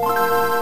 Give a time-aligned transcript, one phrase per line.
[0.00, 0.59] you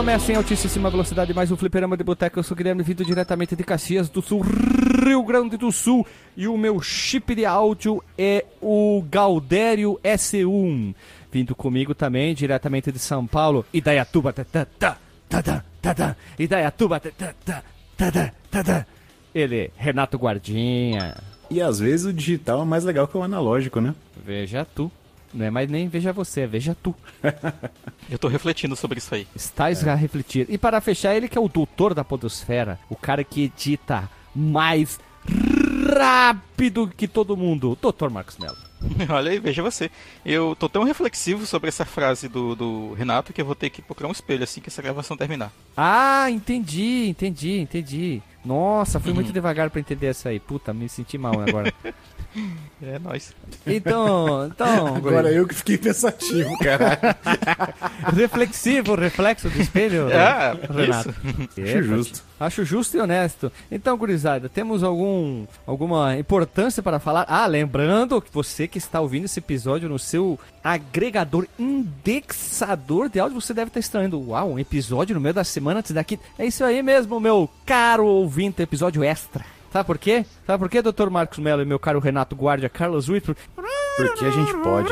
[0.00, 2.38] Começa em altíssima velocidade mais um fliperama de boteca.
[2.38, 6.06] Eu sou Guilherme, vindo diretamente de Caxias do Sul, Rio Grande do Sul.
[6.34, 10.94] E o meu chip de áudio é o Galdério S1.
[11.30, 14.32] Vindo comigo também, diretamente de São Paulo, Idaiatuba.
[14.32, 14.96] Ta, ta,
[15.28, 16.98] ta, ta, Idaiatuba.
[16.98, 17.62] Ta,
[18.50, 18.86] ta.
[19.34, 21.14] Ele, Renato Guardinha.
[21.50, 23.94] E às vezes o digital é mais legal que o analógico, né?
[24.24, 24.90] Veja tu.
[25.32, 26.94] Não é mais nem veja você, é veja tu.
[28.10, 29.26] Eu tô refletindo sobre isso aí.
[29.34, 29.90] Estás é.
[29.90, 30.46] a refletir.
[30.48, 34.98] E para fechar, ele que é o doutor da podosfera, o cara que edita mais
[35.96, 38.56] rápido que todo mundo, doutor Marcos Mello.
[39.10, 39.90] Olha aí, veja você.
[40.24, 43.82] Eu tô tão reflexivo sobre essa frase do, do Renato que eu vou ter que
[43.82, 45.52] procurar um espelho assim que essa gravação terminar.
[45.76, 48.22] Ah, entendi, entendi, entendi.
[48.44, 50.40] Nossa, fui muito devagar para entender essa aí.
[50.40, 51.72] Puta, me senti mal agora.
[52.80, 53.34] É nóis.
[53.66, 54.94] Então, então.
[54.94, 56.96] Agora eu que fiquei pensativo, cara.
[58.14, 61.12] Reflexivo, reflexo do espelho, é, Renato.
[61.56, 61.60] Isso.
[61.60, 62.29] Acho justo.
[62.40, 63.52] Acho justo e honesto.
[63.70, 67.26] Então, gurizada, temos algum, alguma importância para falar?
[67.28, 73.38] Ah, lembrando que você que está ouvindo esse episódio no seu agregador indexador de áudio,
[73.38, 74.18] você deve estar estranhando.
[74.28, 76.18] Uau, um episódio no meio da semana antes daqui.
[76.38, 79.44] É isso aí mesmo, meu caro ouvinte, episódio extra.
[79.70, 80.24] Sabe por quê?
[80.46, 83.38] Sabe por quê, doutor Marcos Mello e meu caro Renato Guardia, Carlos Whitford?
[83.96, 84.90] Porque a gente pode.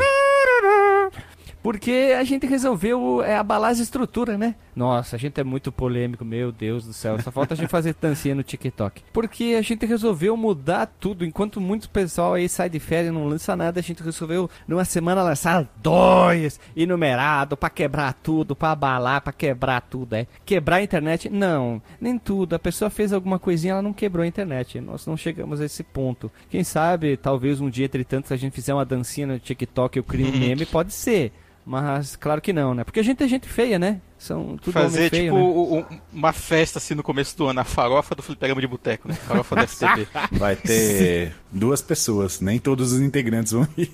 [1.61, 4.55] Porque a gente resolveu é, abalar as estruturas, né?
[4.79, 7.21] Nossa, a gente é muito polêmico, meu Deus do céu.
[7.21, 9.03] Só falta a gente fazer dancinha no TikTok.
[9.11, 11.25] Porque a gente resolveu mudar tudo.
[11.25, 14.85] Enquanto muito pessoal aí sai de férias e não lança nada, a gente resolveu numa
[14.85, 20.25] semana lançar dois enumerado para quebrar tudo, para abalar, para quebrar tudo, é.
[20.45, 21.29] Quebrar a internet?
[21.29, 22.53] Não, nem tudo.
[22.55, 24.79] A pessoa fez alguma coisinha, ela não quebrou a internet.
[24.79, 26.31] Nós não chegamos a esse ponto.
[26.49, 29.99] Quem sabe, talvez um dia, entre tantos, a gente fizer uma dancinha no TikTok e
[29.99, 31.33] eu crie um meme, pode ser.
[31.69, 32.83] Mas claro que não, né?
[32.83, 34.01] Porque a gente é gente feia, né?
[34.17, 35.99] São tudo Fazer feio, tipo né?
[36.11, 39.13] uma festa assim no começo do ano, a farofa do fliperama de boteco, né?
[39.13, 40.07] Farofa do FTB.
[40.31, 43.91] Vai ter duas pessoas, nem todos os integrantes vão ir.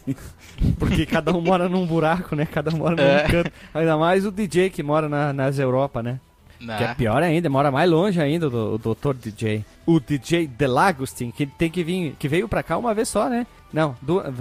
[0.79, 2.45] Porque cada um mora num buraco, né?
[2.45, 3.27] Cada um mora num é.
[3.27, 3.51] canto.
[3.73, 6.21] Ainda mais o DJ que mora na, nas Europa, né?
[6.61, 6.77] Não.
[6.77, 9.65] Que é pior ainda, mora mais longe ainda o, o doutor DJ.
[9.85, 13.45] O DJ Delagostin, que tem que vir, que veio pra cá uma vez só, né?
[13.75, 13.93] Não,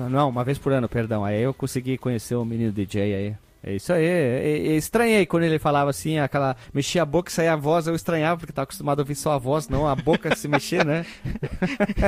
[0.09, 1.25] não, uma vez por ano, perdão.
[1.25, 3.35] Aí eu consegui conhecer o menino DJ aí.
[3.65, 4.05] É isso aí.
[4.05, 6.57] Eu estranhei quando ele falava assim, aquela.
[6.73, 9.33] Mexia a boca e saía a voz, eu estranhava, porque tava acostumado a ouvir só
[9.33, 11.05] a voz, não a boca se mexer, né?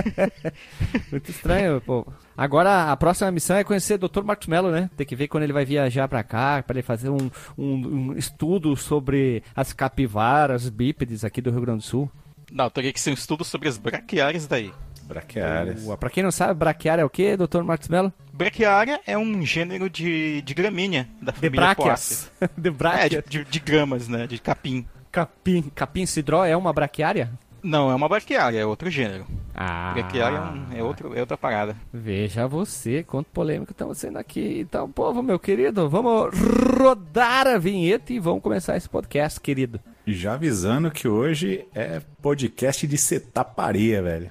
[1.11, 2.07] Muito estranho, pô.
[2.37, 4.23] Agora a próxima missão é conhecer o Dr.
[4.23, 4.89] Marcos Mello, né?
[4.97, 8.13] Tem que ver quando ele vai viajar para cá, para ele fazer um, um, um,
[8.17, 12.09] estudo sobre as capivaras bípedes aqui do Rio Grande do Sul.
[12.53, 14.73] Não, teria que ser um estudo sobre as braquiárias daí.
[15.07, 15.87] Braquiárias.
[15.87, 17.63] Uh, pra quem não sabe, braquiária é o que, Dr.
[17.63, 18.13] Marcos Mello?
[18.33, 22.31] Braquiária é um gênero de, de gramínea da família de bráquias.
[22.57, 23.13] de bráquias.
[23.13, 24.27] É, de, de, de, gramas, né?
[24.27, 24.87] De capim.
[25.11, 25.71] Capim.
[25.75, 27.31] Capim cidró é uma braquiária?
[27.63, 29.27] Não, é uma braquiária, é outro gênero.
[29.55, 29.93] Ah.
[29.95, 31.77] Braquiária é, um, é, outro, é outra parada.
[31.93, 34.61] Veja você, quanto polêmico estamos sendo aqui.
[34.61, 36.31] Então, povo, meu querido, vamos
[36.79, 39.81] rodar a vinheta e vamos começar esse podcast, querido.
[40.07, 44.31] Já avisando que hoje é podcast de setaparia, velho.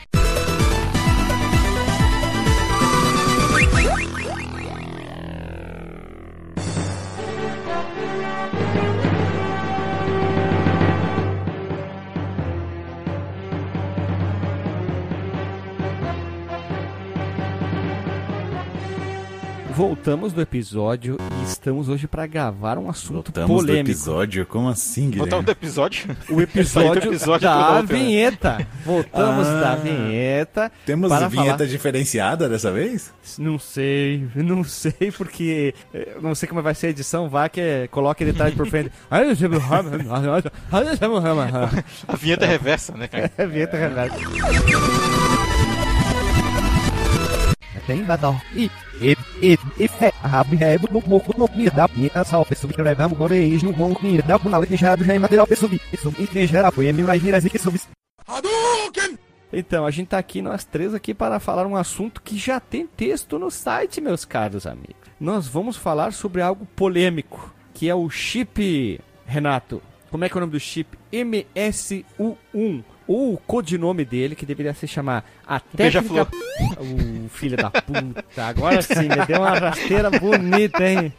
[19.75, 23.85] Voltamos do episódio e estamos hoje para gravar um assunto Voltamos polêmico.
[23.85, 24.45] do episódio?
[24.45, 25.19] Como assim, Guilherme?
[25.19, 26.17] Voltamos do episódio?
[26.29, 27.87] O episódio, episódio da né?
[27.87, 28.67] vinheta.
[28.85, 29.61] Voltamos Ah.
[29.61, 30.71] da vinheta.
[30.85, 33.13] Temos para vinheta falar- diferenciada dessa vez?
[33.37, 37.61] Não sei, não sei porque eh, não sei como vai ser a edição, vá que
[37.61, 38.91] é, coloque detalhe por frente.
[42.07, 43.31] A vinheta é reversa, né, cara?
[43.37, 44.17] É vinheta reversa.
[47.85, 48.39] Tem badal.
[48.53, 48.69] E,
[49.01, 50.13] e, e, e fé.
[50.23, 52.45] A rebo no pouco no mir da pinta sal.
[52.45, 55.71] Pessoa que levamos goreis no bom mir da punala deixado já em material pessoa.
[55.91, 57.87] Isso e que gera foi em mais viras e que subis.
[59.53, 62.87] Então, a gente tá aqui, nós três aqui, para falar um assunto que já tem
[62.87, 64.95] texto no site, meus caros amigos.
[65.19, 69.81] Nós vamos falar sobre algo polêmico, que é o chip, Renato.
[70.09, 70.97] Como é que é o nome do chip?
[71.11, 72.83] MSU1.
[73.11, 76.27] Ou o codinome dele, que deveria se chamar a técnica...
[76.79, 78.23] O filho da puta.
[78.45, 81.11] Agora sim, me deu uma rasteira bonita, hein?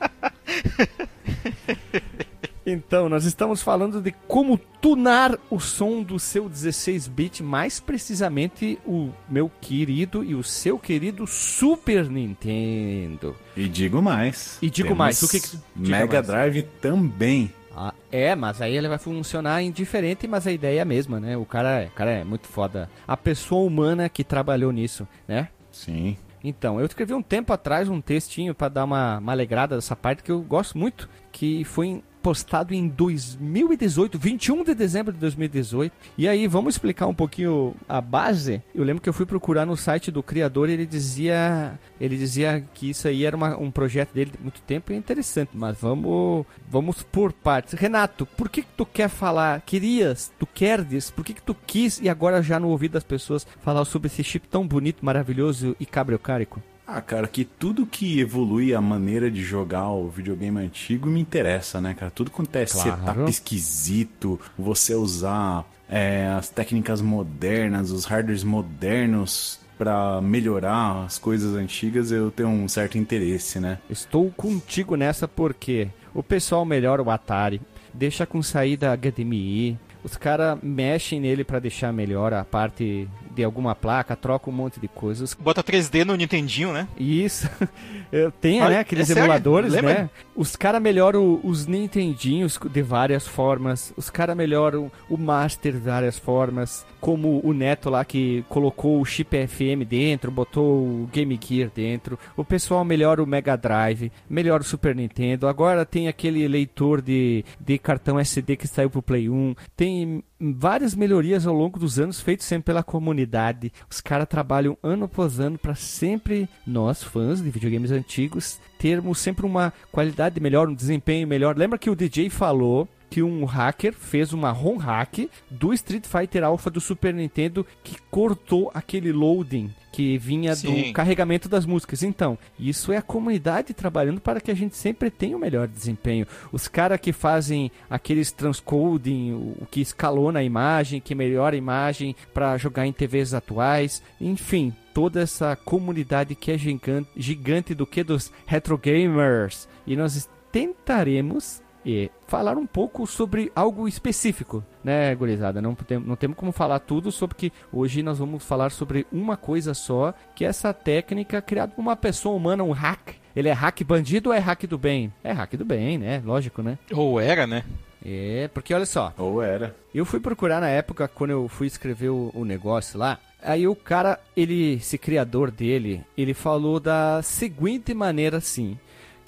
[2.65, 9.11] Então, nós estamos falando de como tunar o som do seu 16-bit, mais precisamente o
[9.29, 13.35] meu querido e o seu querido Super Nintendo.
[13.56, 14.59] E digo mais.
[14.62, 16.27] E digo mais, o que que- Mega mais.
[16.27, 17.53] Drive também.
[17.74, 21.36] Ah, é, mas aí ele vai funcionar indiferente, mas a ideia é a mesma, né?
[21.36, 22.88] O cara, é- o cara é muito foda.
[23.08, 25.48] A pessoa humana que trabalhou nisso, né?
[25.70, 26.16] Sim.
[26.44, 30.22] Então, eu escrevi um tempo atrás um textinho pra dar uma, uma alegrada dessa parte
[30.22, 35.92] que eu gosto muito, que foi postado em 2018, 21 de dezembro de 2018.
[36.16, 38.62] E aí, vamos explicar um pouquinho a base.
[38.74, 42.64] Eu lembro que eu fui procurar no site do criador e ele dizia, ele dizia
[42.72, 45.76] que isso aí era uma- um projeto dele de muito tempo e é interessante, mas
[45.80, 47.74] vamos vamos por partes.
[47.74, 52.00] Renato, por que que tu quer falar, querias, tu queres, por que que tu quis
[52.00, 55.84] e agora já no ouvido das pessoas falar sobre esse chip tão bonito, maravilhoso e
[55.84, 56.62] cabriocárico?
[56.94, 61.81] Ah, cara, que tudo que evolui a maneira de jogar o videogame antigo me interessa,
[61.81, 62.11] né, cara?
[62.11, 63.00] Tudo quanto é Claro.
[63.00, 71.55] setup esquisito, você usar é, as técnicas modernas, os hardwares modernos pra melhorar as coisas
[71.56, 73.79] antigas, eu tenho um certo interesse, né?
[73.89, 77.59] Estou contigo nessa porque o pessoal melhora o Atari,
[77.94, 83.75] deixa com saída HDMI, os caras mexem nele pra deixar melhor a parte de alguma
[83.75, 85.34] placa, troca um monte de coisas.
[85.34, 86.87] Bota 3D no Nintendinho, né?
[86.99, 87.49] Isso,
[88.40, 89.23] tenho, Olha, né, aqueles é sério?
[89.23, 89.94] emuladores, Lembra?
[89.94, 90.11] né?
[90.34, 96.19] Os caras melhoram os Nintendinhos de várias formas, os caras melhoram o Master de várias
[96.19, 101.70] formas, como o Neto lá que colocou o chip FM dentro, botou o Game Gear
[101.75, 107.00] dentro, o pessoal melhora o Mega Drive, melhora o Super Nintendo, agora tem aquele leitor
[107.02, 112.00] de, de cartão SD que saiu pro Play 1, tem várias melhorias ao longo dos
[112.00, 113.73] anos feitas sempre pela comunidade.
[113.89, 119.47] Os caras trabalham ano após ano para sempre nós fãs de videogames antigos termos sempre
[119.47, 121.56] uma qualidade melhor, um desempenho melhor.
[121.56, 126.43] Lembra que o DJ falou que um hacker fez uma ROM hack do Street Fighter
[126.43, 130.85] Alpha do Super Nintendo que cortou aquele loading que vinha Sim.
[130.85, 132.03] do carregamento das músicas.
[132.03, 136.26] Então, isso é a comunidade trabalhando para que a gente sempre tenha o melhor desempenho.
[136.50, 142.17] Os caras que fazem aqueles transcoding, o que escalona a imagem, que melhora a imagem
[142.32, 148.03] para jogar em TVs atuais, enfim, toda essa comunidade que é gigante, gigante do que
[148.03, 149.69] dos retro gamers.
[149.87, 155.61] E nós tentaremos e falar um pouco sobre algo específico, né, gurizada?
[155.61, 159.37] Não, tem, não temos como falar tudo sobre que hoje nós vamos falar sobre uma
[159.37, 163.17] coisa só, que é essa técnica criada por uma pessoa humana, um hack.
[163.34, 165.12] Ele é hack bandido ou é hack do bem?
[165.25, 166.23] É hack do bem, né?
[166.25, 166.79] Lógico, né?
[166.93, 167.65] Ou era, né?
[168.05, 169.77] É, porque olha só, Ou era.
[169.94, 173.19] eu fui procurar na época, quando eu fui escrever o, o negócio lá.
[173.41, 178.79] Aí o cara, ele, esse criador dele, ele falou da seguinte maneira assim.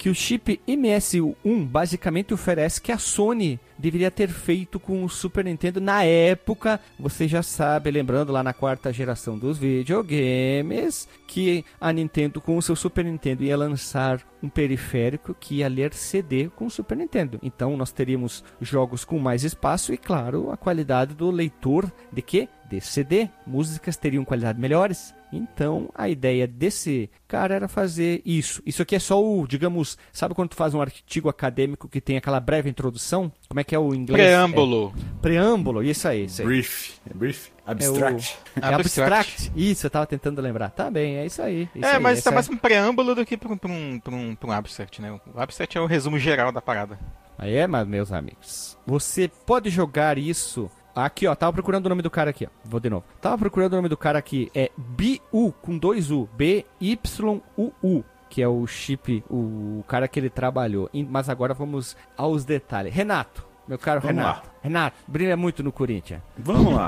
[0.05, 5.43] Que o chip MSU1 basicamente oferece que a Sony deveria ter feito com o Super
[5.43, 11.91] Nintendo na época, você já sabe, lembrando lá na quarta geração dos videogames, que a
[11.91, 16.67] Nintendo com o seu Super Nintendo ia lançar um periférico que ia ler CD com
[16.67, 17.39] o Super Nintendo.
[17.41, 22.47] Então nós teríamos jogos com mais espaço e, claro, a qualidade do leitor de quê?
[22.69, 23.27] De CD.
[23.45, 25.15] Músicas teriam qualidade melhores.
[25.37, 28.61] Então a ideia desse cara era fazer isso.
[28.65, 32.17] Isso aqui é só o, digamos, sabe quando tu faz um artigo acadêmico que tem
[32.17, 33.31] aquela breve introdução?
[33.47, 34.23] Como é que é o inglês?
[34.23, 34.93] Preâmbulo.
[34.95, 36.47] É, preâmbulo, isso aí, isso aí.
[36.47, 36.93] Brief.
[37.09, 37.49] É brief?
[37.65, 38.37] Abstract.
[38.55, 39.13] É abstract.
[39.13, 39.51] Abstract.
[39.55, 40.69] Isso, eu tava tentando lembrar.
[40.69, 41.67] Tá bem, é isso aí.
[41.75, 43.99] isso É, aí, mas essa tá mais um preâmbulo do que pra um, pra, um,
[43.99, 45.19] pra, um, pra um abstract, né?
[45.33, 46.99] O abstract é o resumo geral da parada.
[47.37, 48.77] Aí é, mas, meus amigos.
[48.85, 50.69] Você pode jogar isso.
[50.95, 51.35] Aqui, ó.
[51.35, 52.49] Tava procurando o nome do cara aqui, ó.
[52.63, 53.03] Vou de novo.
[53.21, 54.49] Tava procurando o nome do cara aqui.
[54.55, 56.29] É BU com dois U.
[56.35, 58.03] B-Y-U-U.
[58.29, 60.89] que é o chip, o cara que ele trabalhou.
[61.09, 62.93] Mas agora vamos aos detalhes.
[62.93, 64.49] Renato, meu caro Vamos Renato.
[64.61, 66.21] Renato, brilha muito no Corinthians.
[66.37, 66.87] Vamos lá.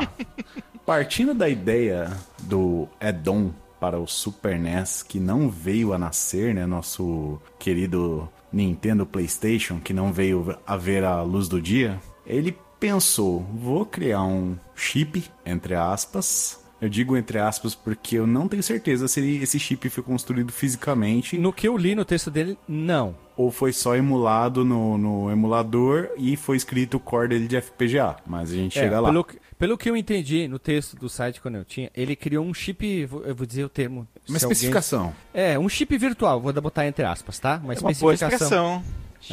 [0.85, 2.09] Partindo da ideia
[2.43, 6.65] do add-on para o Super NES que não veio a nascer, né?
[6.65, 13.41] Nosso querido Nintendo PlayStation, que não veio a ver a luz do dia, ele pensou:
[13.53, 16.65] vou criar um chip, entre aspas.
[16.79, 21.35] Eu digo entre aspas porque eu não tenho certeza se esse chip foi construído fisicamente
[21.35, 23.15] No que eu li no texto dele, não.
[23.35, 28.17] ou foi só emulado no, no emulador e foi escrito o core dele de FPGA.
[28.27, 29.09] Mas a gente É, chega lá.
[29.09, 32.45] Pelo, que- pelo que eu entendi no texto do site quando eu tinha, ele criou
[32.45, 34.07] um chip, vou- eu vou dizer o termo.
[34.29, 35.15] Uma se alguém- especificação.
[35.33, 37.55] É, um chip virtual, vou botar entre aspas, tá?
[37.63, 38.83] Uma É uma boa especificação.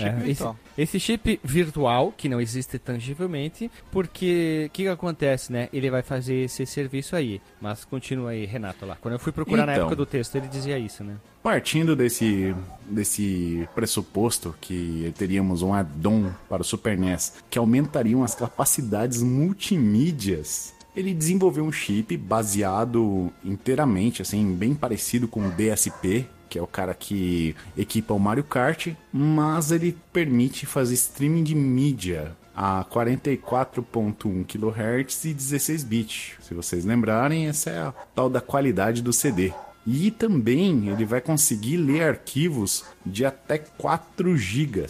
[0.01, 0.13] Expressão.
[0.13, 0.57] Chip É, esse, virtual.
[0.79, 5.69] esse chip virtual, que não existe tangivelmente, porque o que, que acontece, né?
[5.73, 7.41] Ele vai fazer esse serviço aí.
[7.61, 8.97] Mas continua aí, Renato, lá.
[9.01, 9.85] Quando eu fui procurar na Então.
[9.87, 11.17] época do texto, ele dizia isso, né?
[11.43, 12.55] Partindo desse,
[12.89, 20.73] desse pressuposto que teríamos um add-on para o Super NES que aumentariam as capacidades multimídias,
[20.97, 26.69] ele desenvolveu um chip baseado inteiramente, assim, bem parecido com o DSP, que é o
[26.69, 34.45] cara que equipa o Mario Kart, mas ele permite fazer streaming de mídia a 44.1
[34.47, 36.35] kHz e 16 bits.
[36.41, 39.53] Se vocês lembrarem, essa é a tal da qualidade do CD.
[39.85, 44.87] E também ele vai conseguir ler arquivos de até 4 GB.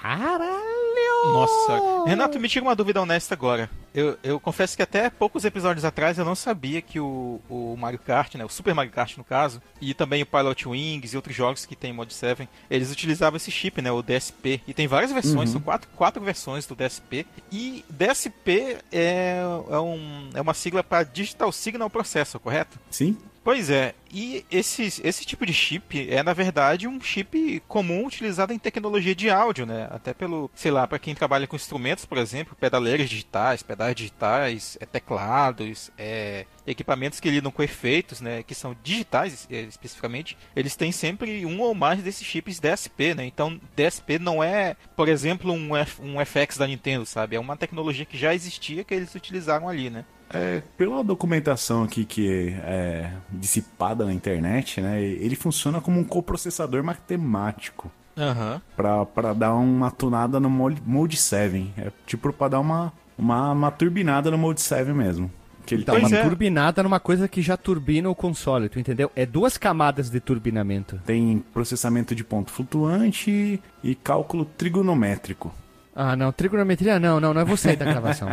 [0.00, 0.83] Caralho!
[1.32, 3.70] Nossa, Renato, me tira uma dúvida honesta agora.
[3.94, 7.98] Eu, eu confesso que até poucos episódios atrás eu não sabia que o, o Mario
[7.98, 11.34] Kart, né, o Super Mario Kart no caso, e também o Pilot Wings e outros
[11.34, 14.60] jogos que tem em Mod 7, eles utilizavam esse chip, né, o DSP.
[14.66, 17.24] E tem várias versões, são quatro, quatro versões do DSP.
[17.52, 19.40] E DSP é,
[19.70, 22.78] é, um, é uma sigla para Digital Signal Processor, correto?
[22.90, 23.16] Sim?
[23.44, 28.54] Pois é, e esse, esse tipo de chip é na verdade um chip comum utilizado
[28.54, 29.86] em tecnologia de áudio, né?
[29.90, 34.78] Até pelo, sei lá, para quem trabalha com instrumentos, por exemplo, pedaleiras digitais, pedais digitais,
[34.80, 38.42] é, teclados, é, equipamentos que lidam com efeitos, né?
[38.42, 43.26] Que são digitais é, especificamente, eles têm sempre um ou mais desses chips DSP, né?
[43.26, 47.36] Então DSP não é, por exemplo, um, F, um FX da Nintendo, sabe?
[47.36, 50.06] É uma tecnologia que já existia que eles utilizaram ali, né?
[50.34, 55.00] É, pela documentação aqui que é dissipada na internet, né?
[55.02, 57.90] Ele funciona como um coprocessador matemático.
[58.16, 58.60] Aham.
[58.76, 61.72] Pra, pra dar uma tunada no Mode Mode 7.
[61.76, 65.30] É tipo pra dar uma, uma, uma turbinada no Mode 7 mesmo.
[65.66, 66.22] Que ele Pois uma é.
[66.22, 69.10] turbinada numa coisa que já turbina o console, tu entendeu?
[69.16, 71.00] É duas camadas de turbinamento.
[71.06, 75.54] tem processamento de ponto flutuante e cálculo trigonométrico.
[75.96, 78.28] Ah, não, trigonometria não, não, não é você da gravação.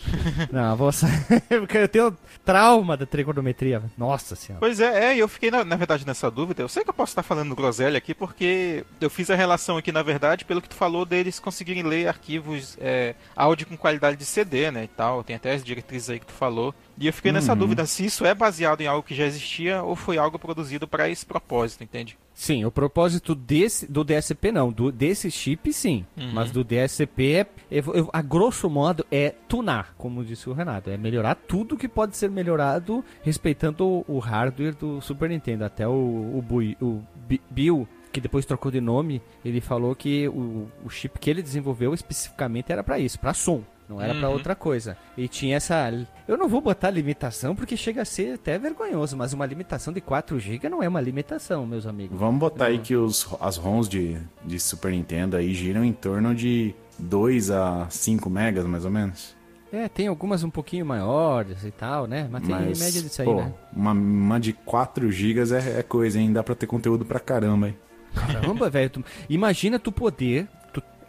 [0.50, 1.20] não, vou sair,
[1.60, 3.82] porque eu tenho trauma da trigonometria.
[3.98, 4.60] Nossa senhora.
[4.60, 6.62] Pois é, é, eu fiquei na, na verdade nessa dúvida.
[6.62, 9.92] Eu sei que eu posso estar falando groselha aqui porque eu fiz a relação aqui,
[9.92, 14.24] na verdade, pelo que tu falou deles conseguirem ler arquivos é, áudio com qualidade de
[14.24, 15.22] CD, né, e tal.
[15.22, 16.74] Tem até as diretrizes aí que tu falou.
[16.98, 19.94] E eu fiquei nessa dúvida se isso é baseado em algo que já existia ou
[19.94, 22.16] foi algo produzido para esse propósito, entende?
[22.34, 27.46] Sim, o propósito desse, do DSP não, do, desse chip sim, mas do DSP é,
[27.70, 31.86] eu- eu- a grosso modo é tunar, como disse o Renato, é melhorar tudo que
[31.88, 37.02] pode ser melhorado respeitando o, o hardware do Super Nintendo, até o, o, Bui- o
[37.28, 41.42] Bi- Bill que depois trocou de nome, ele falou que o, o chip que ele
[41.42, 43.62] desenvolveu especificamente era para isso, para som.
[43.88, 44.34] Não era pra Uhum.
[44.34, 44.96] outra coisa.
[45.16, 45.92] E tinha essa.
[46.26, 50.00] Eu não vou botar limitação porque chega a ser até vergonhoso, mas uma limitação de
[50.00, 52.18] 4 GB não é uma limitação, meus amigos.
[52.18, 56.34] Vamos botar aí que os, as ROMs de, de Super Nintendo aí giram em torno
[56.34, 59.34] de 2 a 5 megas, mais ou menos.
[59.72, 62.28] É, tem algumas um pouquinho maiores e tal, né?
[62.30, 63.52] Mas tem Mas, média disso aí, pô, né?
[63.74, 66.30] uma, uma de 4 gigas é, é coisa, hein?
[66.32, 67.76] Dá pra ter conteúdo pra caramba, hein?
[68.14, 68.90] Caramba, velho.
[68.90, 70.46] tu- Imagina tu poder.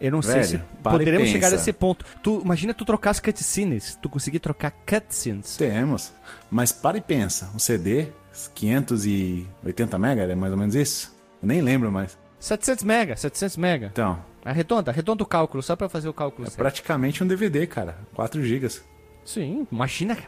[0.00, 2.04] Eu não sei Velho, se para e poderemos chegar a esse ponto.
[2.22, 3.98] Tu, imagina tu trocar as cutscenes.
[4.00, 5.56] Tu conseguir trocar cutscenes.
[5.56, 6.12] Temos.
[6.50, 8.08] Mas para e pensa, um CD,
[8.54, 11.14] 580 mega, é mais ou menos isso?
[11.42, 12.18] Eu nem lembro mais.
[12.38, 13.86] 700 mega, 700 mega.
[13.92, 16.58] Então, Arredonda, arredonda o cálculo, só pra fazer o cálculo é certo.
[16.58, 17.96] praticamente um DVD, cara.
[18.14, 18.84] 4 gigas.
[19.24, 20.18] Sim, imagina,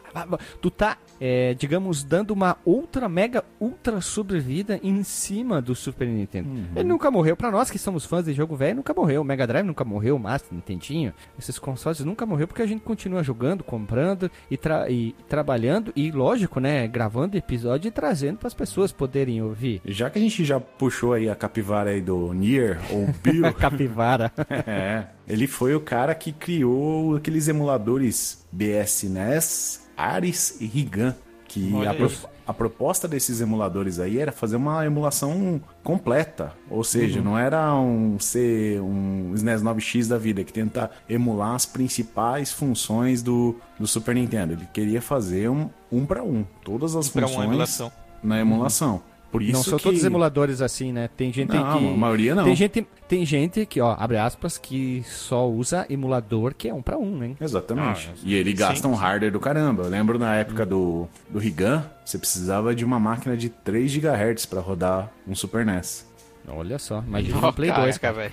[0.59, 6.49] tu tá, é, digamos, dando uma outra mega ultra sobrevida em cima do Super Nintendo.
[6.75, 9.21] Ele nunca morreu, pra nós que somos fãs de jogo velho, nunca morreu.
[9.21, 12.81] O Mega Drive nunca morreu, o Master, Nintendinho, esses consoles nunca morreu porque a gente
[12.81, 18.53] continua jogando, comprando e, tra- e trabalhando e, lógico, né, gravando episódio e trazendo pras
[18.53, 19.81] pessoas poderem ouvir.
[19.85, 24.31] Já que a gente já puxou aí a capivara aí do Nier, ou Bill, Capivara.
[24.67, 31.15] é, ele foi o cara que criou aqueles emuladores BSNES, Ares e Rigan,
[31.47, 32.11] Que a, pro-
[32.45, 36.53] a proposta desses emuladores aí era fazer uma emulação completa.
[36.69, 36.83] Ou Uhum.
[36.83, 42.51] seja, não era um ser um SNES 9X da vida que tenta emular as principais
[42.51, 44.53] funções do, do Super Nintendo.
[44.53, 47.91] Ele queria fazer um um para um, todas as funções uma emulação.
[48.21, 49.01] na emulação.
[49.31, 49.83] Por isso não são que...
[49.83, 51.09] todos emuladores assim, né?
[51.15, 51.87] Tem gente Não, que.
[51.87, 52.43] a maioria não.
[52.45, 56.81] Tem gente, tem gente que, ó, abre aspas, que só usa emulador que é um
[56.81, 57.37] pra um, hein?
[57.39, 58.09] Exatamente.
[58.13, 59.83] Ah, e ele sim, gasta um hardware do caramba.
[59.83, 64.45] Eu lembro na época do, do Rigan, você precisava de uma máquina de 3 GHz
[64.45, 66.07] para rodar um Super NES.
[66.49, 68.13] Olha só, imagina Ó, no Play 2, cara.
[68.13, 68.31] velho.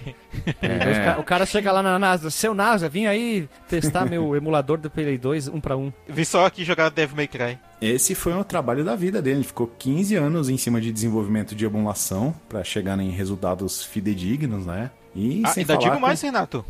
[0.61, 1.17] Play 2, É.
[1.19, 5.19] O cara chega lá na NASA, seu NASA, vim aí testar meu emulador do Play
[5.19, 5.93] 2 um pra um.
[6.09, 7.59] Vi só aqui jogar Devil May Cry.
[7.85, 9.39] Esse foi o trabalho da vida dele.
[9.39, 14.65] Ele ficou 15 anos em cima de desenvolvimento de emulação para chegar em resultados fidedignos,
[14.67, 14.91] né?
[15.15, 16.65] E Ah, sem ainda digo mais, que- Renato.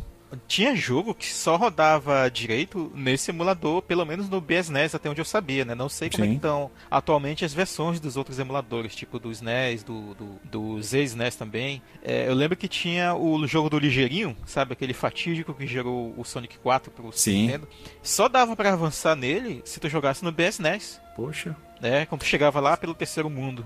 [0.49, 5.25] Tinha jogo que só rodava direito nesse emulador, pelo menos no BSNES, até onde eu
[5.25, 5.73] sabia, né?
[5.73, 6.31] Não sei como é Sim.
[6.31, 11.35] que estão atualmente as versões dos outros emuladores, tipo do SNES, do, do, do Z-SNES
[11.37, 11.81] também.
[12.03, 14.73] É, eu lembro que tinha o jogo do Ligeirinho, sabe?
[14.73, 17.43] Aquele fatídico que gerou o Sonic 4 pro Sim.
[17.43, 17.67] Nintendo.
[18.03, 21.55] Só dava pra avançar nele se tu jogasse no BSNES, Poxa.
[21.81, 22.05] né?
[22.05, 23.65] Quando chegava lá pelo terceiro mundo.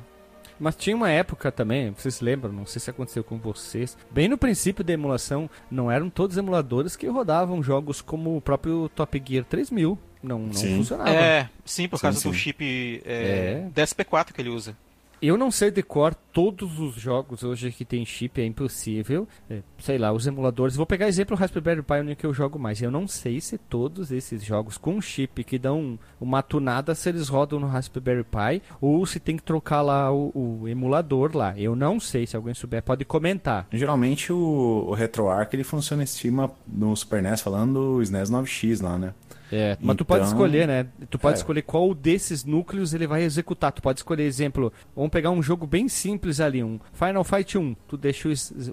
[0.60, 4.28] Mas tinha uma época também, vocês se lembram, não sei se aconteceu com vocês, bem
[4.28, 9.24] no princípio da emulação, não eram todos emuladores que rodavam jogos como o próprio Top
[9.26, 9.98] Gear 3000.
[10.22, 10.76] Não, não Sim.
[10.80, 11.12] funcionava.
[11.12, 12.30] É, sim, por Sim, causa sim.
[12.30, 13.70] do chip é, É.
[13.74, 14.76] DSP4 que ele usa.
[15.22, 19.28] Eu não sei de cor todos os jogos hoje que tem chip, é impossível.
[19.50, 20.78] É, sei lá, os emuladores.
[20.78, 22.82] Vou pegar exemplo o Raspberry Pi, onde que eu jogo mais.
[22.82, 27.28] Eu não sei se todos esses jogos com chip que dão uma tunada, se eles
[27.28, 31.54] rodam no Raspberry Pi ou se tem que trocar lá o, o emulador lá.
[31.60, 33.68] Eu não sei, se alguém souber, pode comentar.
[33.74, 38.82] Geralmente o, o RetroArch ele funciona em cima no Super NES, falando do SNES 9X
[38.82, 39.14] lá, né?
[39.52, 40.88] É, mas tu pode Então, escolher, né?
[41.10, 41.38] Tu pode é.
[41.38, 43.72] escolher qual desses núcleos ele vai executar.
[43.72, 47.76] Tu pode escolher, exemplo, vamos pegar um jogo bem simples ali, um Final Fight 1.
[47.88, 48.32] Tu deixa o,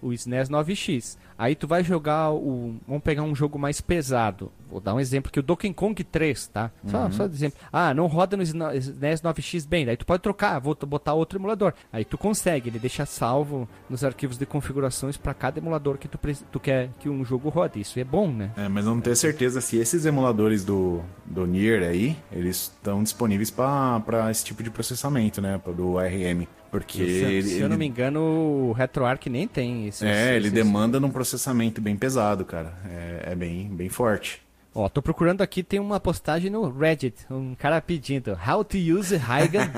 [0.09, 1.17] o SNES 9X.
[1.39, 2.77] Aí tu vai jogar o.
[2.87, 4.51] Vamos pegar um jogo mais pesado.
[4.71, 6.71] Vou dar um exemplo aqui, o Donkey Kong 3, tá?
[6.87, 7.59] Só, só de exemplo.
[7.73, 9.87] Ah, não roda no SNES SNES 9X bem.
[9.87, 11.73] Daí tu pode trocar, vou botar outro emulador.
[11.93, 16.19] Aí tu consegue, ele deixa salvo nos arquivos de configurações para cada emulador que tu,
[16.51, 17.81] tu quer que um jogo rode.
[17.81, 18.51] Isso é bom, né?
[18.57, 23.51] É, mas não tenho certeza se esses emuladores do, do Nier aí, eles estão disponíveis
[23.51, 25.61] para esse tipo de processamento, né?
[25.77, 26.47] Do ARM.
[26.81, 30.03] Porque se, ele, se eu não me engano, o RetroArch nem tem esses.
[30.03, 32.73] É, ele esses- demanda num processamento bem pesado, cara.
[32.89, 34.43] É, é bem, bem forte.
[34.79, 39.17] Ó, tô procurando aqui, tem uma postagem no Reddit, um cara pedindo How to use
[39.17, 39.71] Hygan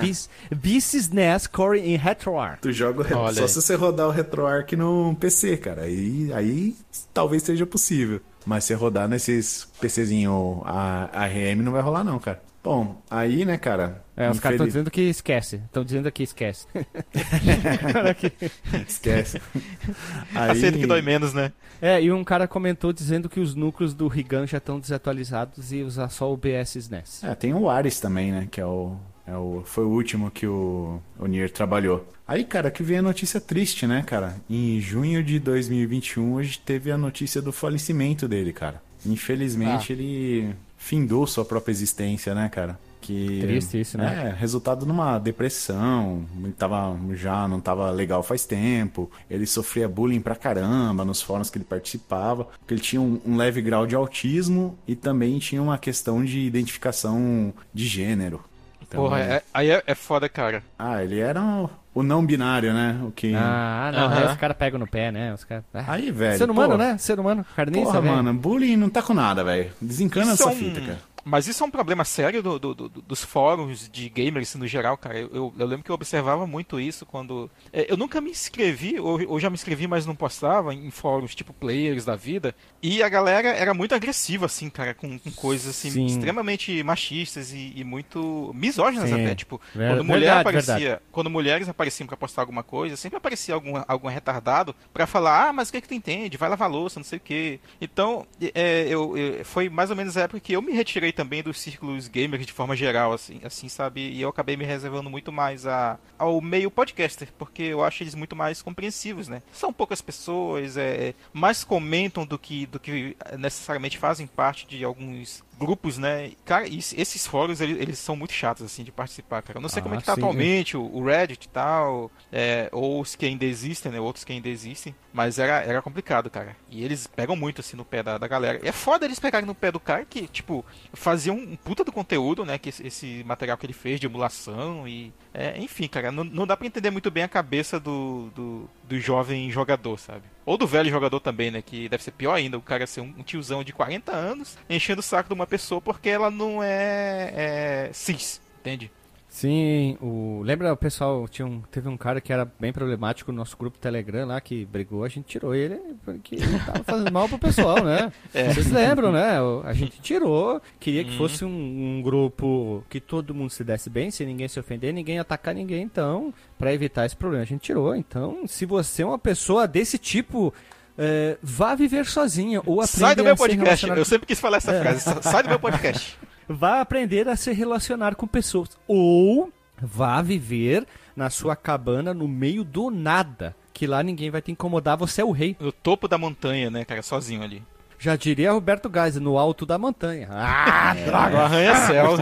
[0.57, 2.61] Beast NES Core in RetroArch.
[2.63, 3.49] Tu joga Olha só aí.
[3.49, 5.83] se você rodar o RetroArch no PC, cara.
[5.83, 6.75] Aí, aí
[7.15, 8.21] talvez seja possível.
[8.45, 12.43] Mas se rodar nesses PCzinho a- ARM não vai rolar não, cara.
[12.69, 14.05] Bom, aí, né, cara?
[14.15, 15.57] É, os caras estão dizendo que esquece.
[15.57, 16.67] Estão dizendo aqui esquece.
[18.87, 19.41] Esquece.
[20.37, 20.51] aí...
[20.51, 21.51] Aceita que dói menos, né?
[21.81, 25.83] é, e um cara comentou dizendo que os núcleos do Rigan já estão desatualizados e
[25.83, 27.25] usar só o BS SNES.
[27.25, 28.47] É, tem o Ares também, né?
[28.51, 29.63] Que é o, é o.
[29.65, 32.07] Foi o último que o, o Nier trabalhou.
[32.27, 34.37] Aí, cara, que vem a notícia triste, né, cara?
[34.51, 38.83] Em junho de 2021, a gente teve a notícia do falecimento dele, cara.
[39.07, 40.55] Infelizmente, ele
[40.89, 42.79] findou sua própria existência, né, cara?
[43.03, 44.29] Que, Triste isso, né?
[44.29, 46.25] É, resultado numa depressão.
[46.43, 49.11] Ele tava, já não tava legal faz tempo.
[49.31, 52.45] Ele sofria bullying pra caramba nos fóruns que ele participava.
[52.45, 56.41] Porque ele tinha um, um leve grau de autismo e também tinha uma questão de
[56.41, 58.43] identificação de gênero.
[58.89, 60.63] Então, Porra, é- aí é, é foda, cara.
[60.79, 62.99] Ah, ele era o, o não binário, né?
[63.03, 63.35] O que.
[63.35, 65.33] Ah, não, os caras pegam no pé, né?
[65.35, 65.63] Os cara...
[65.75, 66.39] Ah, Aí, velho.
[66.39, 66.97] Ser humano, pô, né?
[66.97, 68.15] Ser humano, carniça, Porra, velho.
[68.15, 69.71] mano, bullying não tá com nada, velho.
[69.81, 70.99] Desencana Isso essa é um- fita, cara.
[71.25, 74.97] Mas isso é um problema sério do- do- do- dos fóruns de gamers no geral,
[74.97, 75.19] cara.
[75.19, 77.51] Eu, eu- eu lembro que eu observava muito isso quando.
[77.73, 81.35] é, eu nunca me inscrevi, ou, ou já me inscrevi, mas não postava, em fóruns
[81.35, 82.55] tipo players da vida.
[82.83, 86.07] E a galera era muito agressiva, assim, cara, com, com coisas assim, Sim.
[86.07, 89.23] extremamente machistas e, e muito misóginas Sim.
[89.25, 89.35] até.
[89.35, 90.75] Tipo, Ver- quando mulher verdade, aparecia.
[90.79, 91.03] verdade.
[91.13, 95.53] Quando mulheres apareciam pra postar alguma coisa, sempre aparecia algum, algum retardado pra falar, ah,
[95.53, 96.37] mas o que, que tu entende?
[96.37, 97.61] Vai lavar louça, não sei o quê.
[97.81, 101.43] Então, é, eu, eu- foi mais ou menos a época que eu me retirei também
[101.43, 104.01] dos círculos gamers de forma geral, assim, assim, sabe?
[104.01, 108.15] E eu acabei me reservando muito mais a, ao meio podcaster, porque eu acho eles
[108.15, 109.43] muito mais compreensivos, né?
[109.53, 115.43] São poucas pessoas, é, mais comentam do que, do que necessariamente fazem parte de alguns
[115.59, 116.33] grupos, né?
[116.45, 119.59] Cara, esses fóruns, eles, eles, são muito chatos, assim, de participar, cara.
[119.59, 122.11] Eu não sei ah, como é que tá sim, atualmente o, o, Reddit e tal,
[122.33, 124.01] é, ou os que ainda existem, né?
[124.01, 124.95] Outros que ainda existem.
[125.13, 126.57] Mas era, era complicado, cara.
[126.71, 128.61] E eles pegam muito, assim, no pé da, da galera.
[128.63, 131.83] E é foda eles pegarem no pé do cara que, tipo, fazia um, um puta
[131.83, 132.57] do conteúdo, né?
[132.59, 135.13] Que esse, esse, material que ele fez de emulação e...
[135.35, 138.99] É, enfim, cara, não, não dá pra entender muito bem a cabeça do, do, do
[138.99, 140.23] jovem jogador, sabe?
[140.49, 141.61] Ou do velho jogador também, né?
[141.61, 145.03] Que deve ser pior ainda, o cara ser um, tiozão de 40 anos enchendo o
[145.03, 148.91] saco de uma pessoa porque ela não é, é cis, entende?
[149.29, 150.41] Sim, o...
[150.43, 151.61] lembra o pessoal, tinha um...
[151.71, 155.09] teve um cara que era bem problemático no nosso grupo Telegram lá, que brigou, a
[155.09, 158.11] gente tirou ele porque ele tava fazendo mal pro pessoal, né?
[158.33, 158.53] É.
[158.53, 159.39] Vocês lembram, né?
[159.65, 161.17] A gente tirou, queria que uhum.
[161.17, 165.19] fosse um, um, grupo que todo mundo se desse bem, sem ninguém se ofender, ninguém
[165.19, 167.95] atacar ninguém, então, para evitar esse problema, a gente tirou.
[167.95, 170.53] Então, se você é uma pessoa desse tipo,
[170.97, 174.73] é, vá viver sozinha ou aprenda Sai do meu podcast, eu sempre quis falar essa
[174.73, 174.81] é.
[174.81, 176.19] frase, sai do meu podcast.
[176.49, 178.71] vá aprender a se relacionar com pessoas.
[178.87, 183.55] Ou vá viver na sua cabana no meio do nada.
[183.73, 185.57] Que lá ninguém vai te incomodar, você é o rei.
[185.61, 187.63] No topo da montanha, né, cara, sozinho ali.
[187.99, 190.29] Já diria Roberto Gás, no alto da montanha.
[190.33, 191.39] Ah, é, droga!
[191.41, 192.17] Arranha-céu.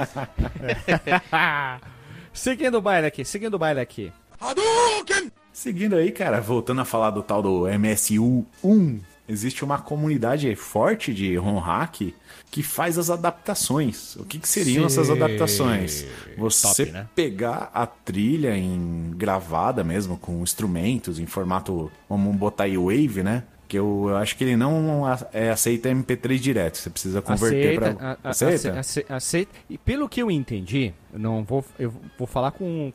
[2.33, 4.13] seguindo o baile aqui, seguindo o baile aqui.
[4.41, 5.31] Hadouken!
[5.53, 11.13] Seguindo aí, cara, voltando a falar do tal do MSU 1, existe uma comunidade forte
[11.13, 12.13] de ROM hack
[12.51, 14.17] que faz as adaptações.
[14.17, 15.01] O que, que seriam Sim.
[15.01, 16.07] essas adaptações?
[16.37, 17.09] Você Top, né?
[17.15, 23.43] pegar a trilha em gravada mesmo, com instrumentos, em formato, vamos botar aí Wave, né?
[23.69, 26.79] Que eu, eu acho que ele não é, aceita MP3 direto.
[26.79, 28.19] Você precisa converter para.
[28.23, 28.79] Aceita?
[28.79, 29.15] aceita?
[29.17, 29.53] Aceita.
[29.69, 32.93] E pelo que eu entendi, eu não vou, eu vou falar com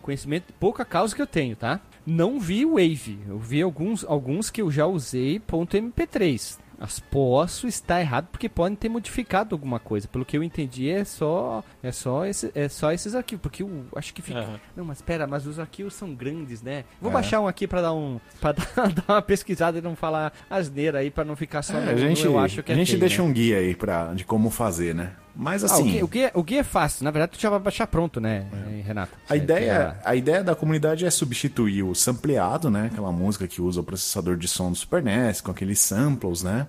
[0.00, 1.80] conhecimento, pouca causa que eu tenho, tá?
[2.06, 3.18] Não vi Wave.
[3.26, 6.58] Eu vi alguns, alguns que eu já usei ponto .mp3.
[6.78, 10.08] Mas posso estar errado porque podem ter modificado alguma coisa.
[10.08, 13.42] Pelo que eu entendi, é só é só, esse, é só esses arquivos.
[13.42, 14.40] Porque eu acho que fica.
[14.40, 14.56] Uhum.
[14.76, 16.84] Não, mas espera, mas os arquivos são grandes, né?
[17.00, 17.14] Vou é.
[17.14, 20.98] baixar um aqui para dar um para dar, dar, uma pesquisada e não falar asneira
[20.98, 22.88] aí para não ficar só é, no, a gente, eu acho que A é gente
[22.88, 23.28] feio, deixa né?
[23.28, 25.12] um guia aí para de como fazer, né?
[25.34, 25.98] Mas assim.
[26.00, 28.46] Ah, o, guia, o, guia, é fácil, na verdade tu já vai baixar pronto, né,
[28.52, 28.82] é.
[28.82, 29.12] Renato?
[29.28, 32.88] A ideia, a ideia da comunidade é substituir o sampleado, né?
[32.92, 36.66] Aquela música que usa o processador de som do Super NES, com aqueles samples, né?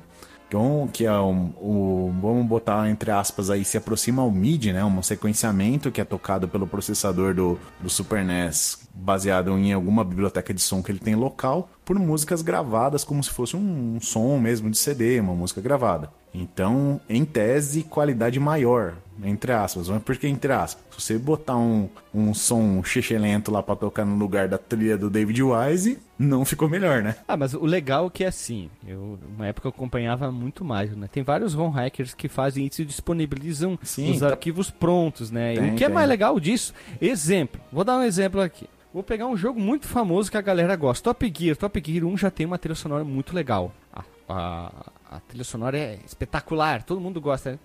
[0.47, 4.83] Então, que é um, o, vamos botar entre aspas aí, se aproxima ao MIDI, né?
[4.85, 10.53] Um sequenciamento que é tocado pelo processador do, do Super NES, baseado em alguma biblioteca
[10.53, 14.37] de som que ele tem local, por músicas gravadas como se fosse um, um som
[14.37, 16.09] mesmo de CD, uma música gravada.
[16.41, 19.87] Então, em tese, qualidade maior, entre aspas.
[19.89, 20.83] Mas por que entre aspas?
[20.91, 22.81] Se você botar um, um som
[23.19, 27.15] lento lá pra tocar no lugar da trilha do David Wise, não ficou melhor, né?
[27.27, 30.95] Ah, mas o legal é que é assim, eu, uma época eu acompanhava muito mais,
[30.95, 31.07] né?
[31.11, 34.29] Tem vários ROM hackers que fazem isso e disponibilizam Sim, os tá...
[34.29, 35.55] arquivos prontos, né?
[35.55, 36.73] Tem, o que é é mais legal disso?
[37.01, 38.67] Exemplo, vou dar um exemplo aqui.
[38.93, 41.03] Vou pegar um jogo muito famoso que a galera gosta.
[41.03, 41.57] Top Gear.
[41.57, 43.73] Top Gear 1 já tem uma trilha sonora muito legal.
[43.91, 44.71] A, a,
[45.09, 47.51] a trilha sonora é espetacular, todo mundo gosta.
[47.51, 47.59] Né?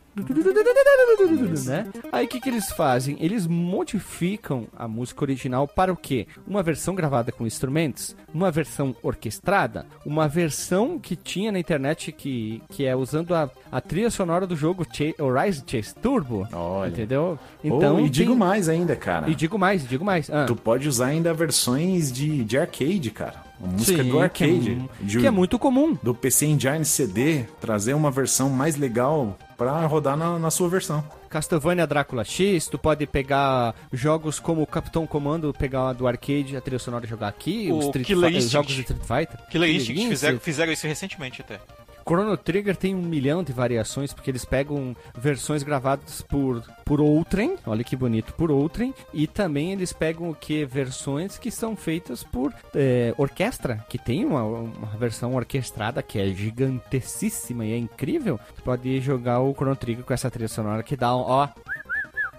[1.66, 1.86] né?
[2.12, 3.16] Aí o que, que eles fazem?
[3.20, 6.26] Eles modificam a música original para o quê?
[6.46, 12.62] Uma versão gravada com instrumentos, uma versão orquestrada, uma versão que tinha na internet que,
[12.68, 16.46] que é usando a, a trilha sonora do jogo Ch Horizon Chase Turbo.
[16.52, 16.90] Olha.
[16.90, 17.38] Entendeu?
[17.62, 19.28] Então, oh, e digo mais ainda, cara.
[19.30, 20.28] E digo mais, digo mais.
[20.28, 20.44] Ah.
[20.44, 23.49] Tu pode usar ainda versões de, de arcade, cara.
[23.60, 24.60] Uma música Sim, do arcade.
[24.60, 25.96] Que é, de, que é muito comum.
[26.02, 31.04] Do PC Engine CD, trazer uma versão mais legal para rodar na, na, sua versão.
[31.28, 36.78] Castlevania Drácula X, tu pode pegar jogos como Capitão Comando, pegar do arcade, a trilha
[36.78, 38.08] sonora jogar aqui, o os Street
[38.48, 39.36] jogos de Street Fighter.
[39.50, 41.60] Killer, Killer Instinct, fizeram, fizeram isso recentemente até.
[42.06, 47.56] Chrono Trigger tem um milhão de variações, porque eles pegam versões gravadas por, por outrem,
[47.66, 50.64] olha que bonito, por outrem, e também eles pegam o que?
[50.64, 56.26] Versões que são feitas por é, orquestra, que tem uma, uma versão orquestrada que é
[56.28, 58.38] gigantesíssima e é incrível.
[58.54, 61.48] Você pode jogar o Chrono Trigger com essa trilha sonora que dá, ó,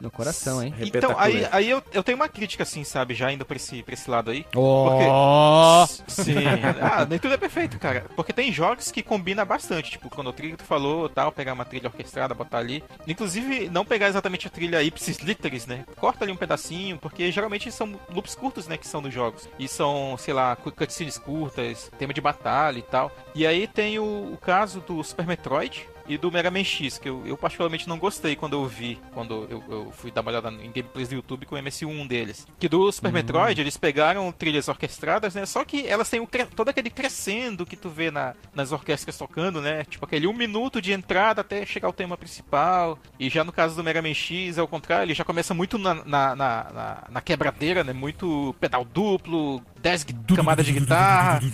[0.01, 0.73] no coração, hein?
[0.79, 3.13] Então, aí, aí eu, eu tenho uma crítica, assim, sabe?
[3.13, 4.45] Já indo pra esse, pra esse lado aí.
[4.55, 5.85] Oh!
[5.87, 6.11] Porque...
[6.11, 6.35] Sim.
[6.81, 8.05] ah, nem tudo é perfeito, cara.
[8.15, 9.91] Porque tem jogos que combina bastante.
[9.91, 12.83] Tipo, quando o Trigger tu falou, tal, pegar uma trilha orquestrada, botar ali.
[13.07, 15.85] Inclusive, não pegar exatamente a trilha ipsis literis, né?
[15.97, 18.77] Corta ali um pedacinho, porque geralmente são loops curtos, né?
[18.77, 19.47] Que são dos jogos.
[19.59, 23.11] E são, sei lá, cutscenes curtas, tema de batalha e tal.
[23.35, 27.07] E aí tem o, o caso do Super Metroid, e do Mega Man X, que
[27.09, 30.49] eu, eu particularmente não gostei quando eu vi, quando eu, eu fui dar uma olhada
[30.49, 32.47] em gameplays do YouTube com o MS1 deles.
[32.59, 35.45] Que do Super Metroid, eles pegaram trilhas orquestradas, né?
[35.45, 39.61] Só que elas têm cre- todo aquele crescendo que tu vê na, nas orquestras tocando,
[39.61, 39.83] né?
[39.85, 42.97] Tipo aquele um minuto de entrada até chegar ao tema principal.
[43.19, 45.77] E já no caso do Mega Man X, é o contrário, ele já começa muito
[45.77, 47.93] na, na, na, na- quebradeira, né?
[47.93, 51.39] Muito pedal duplo, 10 gui- camadas de guitarra.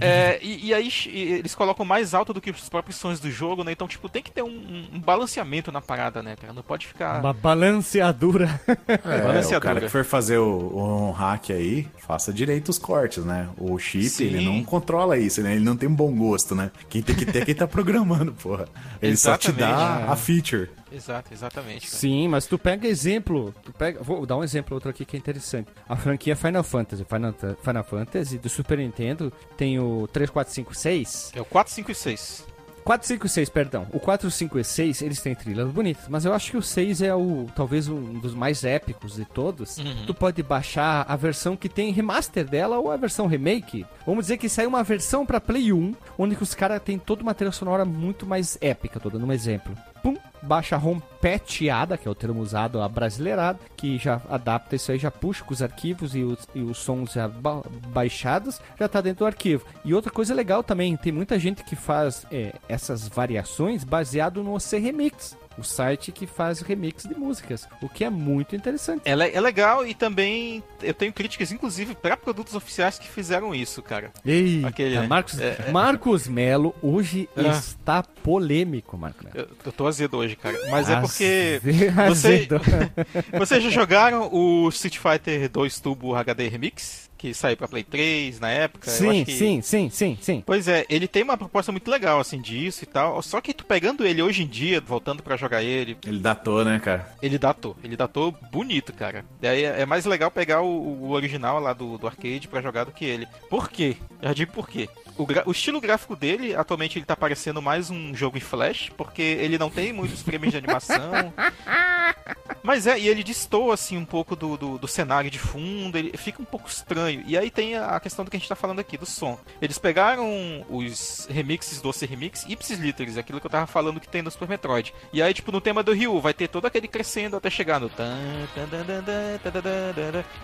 [0.00, 3.30] É, e, e aí e eles colocam mais alto do que os próprios sons do
[3.30, 3.72] jogo, né?
[3.72, 6.52] Então, tipo, tem que ter um, um- um balanceamento na parada, né, cara?
[6.52, 7.20] Não pode ficar.
[7.20, 8.60] Uma balanceadura.
[8.86, 9.60] É, o Balanceadora.
[9.60, 13.48] cara que for fazer o, o hack aí, faça direito os cortes, né?
[13.58, 14.24] O chip, Sim.
[14.24, 15.54] ele não controla isso, né?
[15.54, 16.70] Ele não tem um bom gosto, né?
[16.88, 18.66] Quem tem que ter é quem tá programando, porra.
[19.00, 20.10] Ele só te dá Exatamente.
[20.12, 20.70] a feature.
[20.90, 21.86] Exato, exatamente.
[21.86, 21.98] Cara.
[22.00, 25.18] Sim, mas tu pega exemplo, tu pega, vou dar um exemplo outro aqui que é
[25.18, 25.68] interessante.
[25.86, 30.74] A franquia Final Fantasy, Final, Final Fantasy do Super Nintendo tem o 3, 4, 5,
[30.74, 31.32] 6.
[31.36, 32.46] É o 4, 5 e 6.
[32.88, 33.86] 4, 5 e 6, perdão.
[33.92, 37.02] O 4, 5 e 6, eles têm trilhas bonitas, mas eu acho que o 6
[37.02, 39.76] é o talvez um dos mais épicos de todos.
[39.76, 40.06] Uhum.
[40.06, 43.84] Tu pode baixar a versão que tem remaster dela ou a versão remake.
[44.06, 47.34] Vamos dizer que saiu uma versão pra Play 1, onde os caras têm toda uma
[47.34, 49.76] trilha sonora muito mais épica, tô dando um exemplo.
[50.02, 54.76] Pum, baixa a ROM patchada, que é o termo usado a brasileirado, que já adapta
[54.76, 58.60] isso aí, já puxa com os arquivos e os, e os sons já ba- baixados,
[58.78, 59.64] já tá dentro do arquivo.
[59.84, 64.58] E outra coisa legal também, tem muita gente que faz é, essas variações baseado no
[64.60, 69.02] C Remix, o site que faz remix de músicas, o que é muito interessante.
[69.04, 73.82] É, é legal e também eu tenho críticas, inclusive, pra produtos oficiais que fizeram isso,
[73.82, 74.10] cara.
[74.24, 75.06] Ei, Aquele, né?
[75.06, 75.70] Marcos, É, é.
[75.72, 77.48] Marcos Melo hoje Ah.
[77.50, 79.36] está polêmico, Marcos Melo.
[79.36, 80.56] Eu, eu tô azedo hoje, cara.
[80.70, 81.60] Mas é porque.
[81.96, 82.60] Aze- Você- Azedo.
[83.38, 87.07] Vocês já jogaram o Street Fighter 2 Turbo HD Remix?
[87.18, 88.88] Que saiu pra Play 3 na época?
[88.90, 90.42] Eu sim, acho que- sim, sim, sim, sim.
[90.46, 93.20] Pois é, ele tem uma proposta muito legal, assim, disso e tal.
[93.22, 96.78] Só que tu pegando ele hoje em dia, voltando pra jogar ele, Ele datou, né,
[96.78, 97.12] cara?
[97.20, 97.76] ele datou.
[97.82, 99.24] Ele datou bonito, cara.
[99.40, 102.84] Daí é é mais legal pegar o, o original lá do, do arcade pra jogar
[102.84, 103.26] do que ele.
[103.50, 103.96] Por quê?
[104.22, 104.88] Já digo por quê.
[105.18, 109.20] O, o estilo gráfico dele, atualmente, ele tá parecendo mais um jogo em flash, porque
[109.20, 111.32] ele não tem muitos frames de animação.
[112.62, 116.16] Mas é, e ele destoa assim um pouco do, do, do cenário de fundo, ele
[116.16, 117.22] fica um pouco estranho.
[117.26, 119.38] E aí tem a questão do que a gente tá falando aqui, do som.
[119.60, 124.22] Eles pegaram os remixes do Remix Ipsis Literis, aquilo que eu tava falando que tem
[124.22, 124.94] no Super Metroid.
[125.12, 127.88] E aí, tipo, no tema do Ryu, vai ter todo aquele crescendo até chegar no.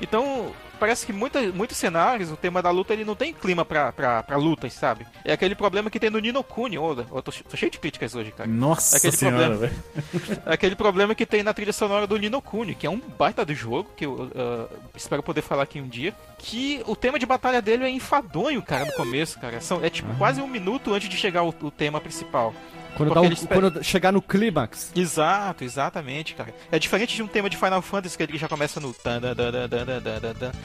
[0.01, 3.93] Então, parece que muita, muitos cenários, o tema da luta, ele não tem clima pra,
[3.93, 4.37] pra, pra
[4.73, 5.07] sabe?
[5.25, 6.79] É aquele problema que tem no Nino Kuni.
[6.79, 8.49] Ô, eu tô, tô cheio de críticas hoje, cara.
[8.49, 9.67] Nossa Aquele senhora, problema.
[9.67, 10.43] velho.
[10.47, 13.55] Aquele problema que tem na trilha sonora do Nino Kuni, que é um baita do
[13.55, 16.15] jogo, que eu ah, espero poder falar aqui um dia.
[16.39, 19.61] Que o tema de batalha dele é enfadonho, cara, no começo, cara.
[19.61, 22.55] São, é tipo quase um minuto antes de chegar o, o tema principal.
[22.97, 23.47] Quando, o, eles...
[23.47, 24.93] quando, chegar no clímax.
[24.95, 26.55] Exato, exatamente, cara.
[26.71, 28.95] É diferente de um tema de Final Fantasy que ele já começa no.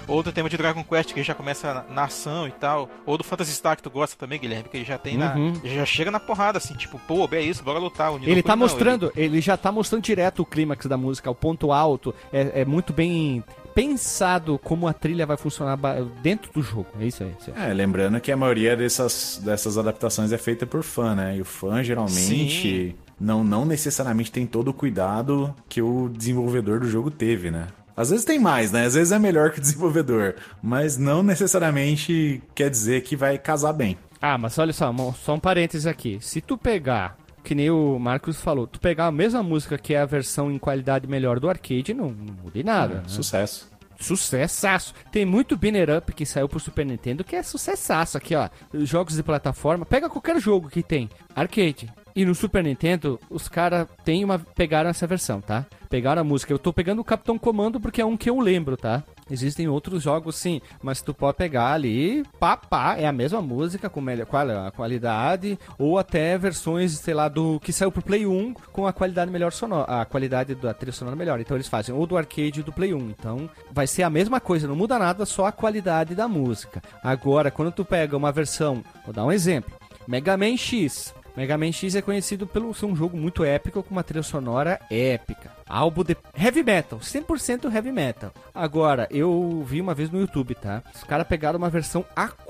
[0.07, 2.89] Ou do tema de Dragon Quest que ele já começa na, ação e tal.
[3.05, 5.35] Ou do Phantasy Star que tu gosta também, Guilherme, que ele já tem na.
[5.35, 5.53] Uhum.
[5.63, 8.11] já chega na porrada, assim, tipo, pô, é isso, bora lutar.
[8.21, 9.25] Ele tá mostrando, ele...
[9.25, 9.41] ele...
[9.41, 12.13] já tá mostrando direto o clímax da música, o ponto alto.
[12.31, 15.77] É, é muito bem pensado como a trilha vai funcionar
[16.21, 16.87] dentro do jogo.
[16.99, 17.33] É isso aí.
[17.39, 17.69] isso aí.
[17.69, 21.37] É, lembrando que a maioria dessas, dessas adaptações é feita por fã, né?
[21.37, 26.89] E o fã geralmente não, não necessariamente tem todo o cuidado que o desenvolvedor do
[26.89, 27.67] jogo teve, né?
[27.95, 28.85] Às vezes tem mais, né?
[28.85, 33.73] Às vezes é melhor que o desenvolvedor, mas não necessariamente quer dizer que vai casar
[33.73, 33.97] bem.
[34.21, 36.17] Ah, mas olha só, só um parênteses aqui.
[36.21, 37.17] Se tu pegar,
[37.49, 40.59] que nem o Marcos falou, tu pegar a mesma música que é a versão em
[40.59, 42.95] qualidade melhor do arcade, não, não muda em nada.
[42.97, 43.03] né?
[43.07, 43.67] Sucesso.
[43.99, 44.93] Sucessaço.
[45.11, 48.47] Tem muito Binner Up que saiu pro Super Nintendo que é sucessaço aqui, ó.
[48.71, 49.83] Jogos de plataforma.
[49.83, 51.91] Pega qualquer jogo que tem arcade.
[52.15, 55.65] E no Super Nintendo, os caras tem uma pegaram essa versão, tá?
[55.89, 56.53] Pegaram a música.
[56.53, 59.03] Eu tô pegando o Capitão Comando porque é um que eu lembro, tá?
[59.29, 63.89] Existem outros jogos sim, mas tu pode pegar ali, pá, pá, é a mesma música
[63.89, 64.27] com melhor
[64.75, 69.31] qualidade ou até versões, sei lá, do que saiu pro Play 1 com a qualidade
[69.31, 71.39] melhor sonora, a qualidade da trilha sonora melhor.
[71.39, 73.09] Então eles fazem ou do arcade ou do Play 1.
[73.09, 76.81] Então vai ser a mesma coisa, não muda nada, só a qualidade da música.
[77.03, 79.71] Agora, quando tu pega uma versão, vou dar um exemplo,
[80.07, 81.13] Mega Man X.
[81.39, 84.77] Mega Man X é conhecido pelo ser um jogo muito épico com uma trilha sonora
[84.91, 85.49] épica.
[85.65, 88.33] Álbum de heavy metal, 100% heavy metal.
[88.53, 90.83] Agora, eu vi uma vez no YouTube, tá?
[90.93, 92.48] Os caras pegaram uma versão acústica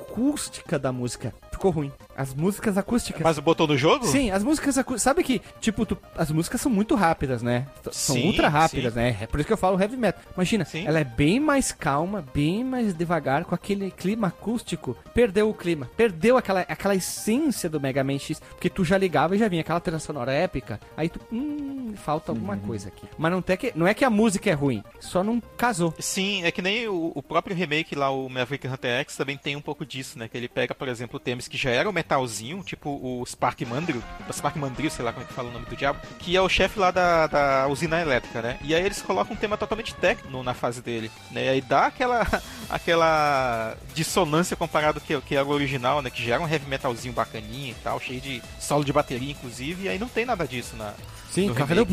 [0.79, 1.33] da música.
[1.51, 1.91] Ficou ruim.
[2.15, 3.21] as músicas acústicas.
[3.21, 4.05] Mas botou no jogo?
[4.05, 5.01] Sim, as músicas acústicas.
[5.03, 7.65] Sabe que, tipo, tu- as músicas são muito rápidas, né?
[7.81, 8.99] T- São Sim, ultra rápidas, sim.
[8.99, 9.17] né?
[9.21, 10.21] É por isso que eu falo heavy metal.
[10.35, 10.85] Imagina, Sim.
[10.85, 14.97] ela é bem mais calma, bem mais devagar, com aquele clima acústico.
[15.13, 19.35] Perdeu o clima, perdeu aquela, aquela essência do Mega Man X, porque tu já ligava
[19.35, 20.77] e já vinha aquela trilha sonora épica.
[20.97, 22.59] Aí tu, hum, falta alguma Uhum.
[22.59, 23.07] coisa aqui.
[23.17, 25.93] Mas não, tem que, não é que a música é ruim, só não casou.
[25.99, 29.55] Sim, é que nem o, o próprio remake lá, o Maverick Hunter X, também tem
[29.55, 30.27] um pouco disso, né?
[30.27, 34.33] Que ele pega, por exemplo, temas que já eram metalzinho, tipo o Spark Mandrill, o
[34.33, 36.47] Spark Mandrill, sei lá como é que fala o nome do diabo, que é o
[36.49, 38.57] chefe lá da, da usina elétrica, né?
[38.63, 41.45] E aí eles colocam um tema totalmente técnico na fase dele, né?
[41.45, 42.25] E aí dá aquela,
[42.69, 46.09] aquela dissonância comparado que, que era o original, né?
[46.09, 49.83] Que já era um heavy metalzinho bacaninha e tal, cheio de solo de bateria, inclusive,
[49.85, 50.93] e aí não tem nada disso na,
[51.31, 51.87] Sim, cadê o,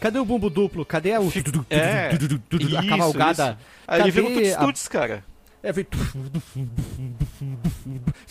[0.00, 0.84] cadê o bumbo duplo?
[0.84, 3.56] Cadê o, Fica- a É, cavalgada?
[3.58, 3.66] isso.
[3.86, 5.24] Aí Cadê tudo a- Studios, cara.
[5.62, 5.86] É, veio...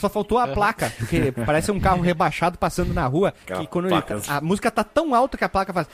[0.01, 3.33] Só faltou a placa, porque parece um carro rebaixado passando na rua.
[3.43, 3.95] Aquela Que quando ele-
[4.27, 5.87] a música tá tão alta que a placa faz.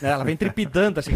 [0.00, 1.12] Ela vem trepidando assim.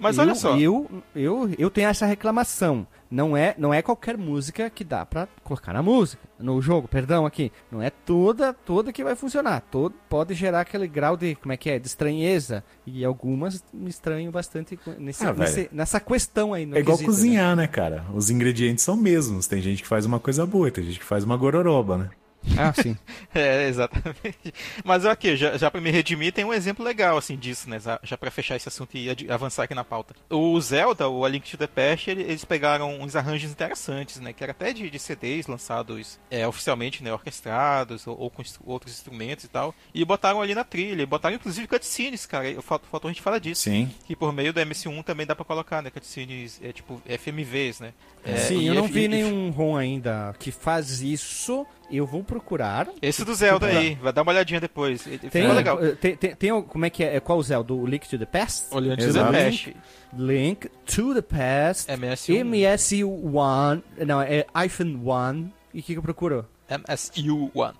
[0.00, 0.56] Mas Eu- olha só.
[0.56, 2.86] Eu, eu, eu tenho essa reclamação.
[3.10, 7.26] Não é, não é qualquer música que dá pra colocar na música, no jogo, perdão,
[7.26, 7.50] aqui.
[7.68, 9.62] Não é toda, toda que vai funcionar.
[9.68, 12.62] Todo pode gerar aquele grau de, como é que é, de estranheza.
[12.86, 16.64] E algumas me estranham bastante nesse, Ah, nesse- nessa questão aí.
[16.64, 17.16] no É igual quesito, né?
[17.16, 18.04] cozinhar, né, cara?
[18.14, 19.48] Os ingredientes são mesmos.
[19.48, 22.10] Tem gente que faz uma coisa boa, tem gente que faz uma gororoba, né?
[22.58, 22.96] Ah, sim.
[23.34, 24.52] É, exatamente.
[24.84, 27.78] Mas aqui, já, já pra me redimir, tem um exemplo legal, assim, disso, né?
[28.02, 30.14] Já, pra fechar esse assunto e avançar aqui na pauta.
[30.28, 34.32] O Zelda, o A Link to the Past, ele- eles pegaram uns arranjos interessantes, né?
[34.32, 37.12] Que era até de, de CDs lançados é, oficialmente, né?
[37.12, 39.74] Orquestrados ou, ou com instru- outros instrumentos e tal.
[39.94, 41.06] E botaram ali na trilha.
[41.06, 42.60] Botaram, inclusive, cutscenes, cara.
[42.62, 43.62] Faltou, a gente falar disso.
[43.62, 43.90] Sim.
[44.06, 45.90] Que por meio do MC1 também dá pra colocar, né?
[45.90, 47.92] Cutscenes, é, tipo, FMVs, né?
[48.24, 51.64] É, Sim, e- eu não vi e- nenhum ROM ainda que faz isso.
[51.90, 52.88] Eu vou procurar.
[53.02, 55.02] Esse do Zelda aí, vai dar uma olhadinha depois.
[55.02, 55.78] Tem, Ficou legal.
[55.96, 57.16] tem, tem, tem o- como é que é?
[57.16, 57.74] É Qual o Zelda?
[57.74, 58.66] O Link to the Past?
[58.74, 59.32] Olhando to Exato.
[59.32, 59.76] the Past.
[60.16, 61.90] Link to the Past.
[61.90, 62.40] MS1.
[62.44, 63.82] MS1.
[64.06, 65.50] Não, é iPhone 1.
[65.74, 66.46] E o que, que eu procuro?
[66.70, 67.74] MSU1.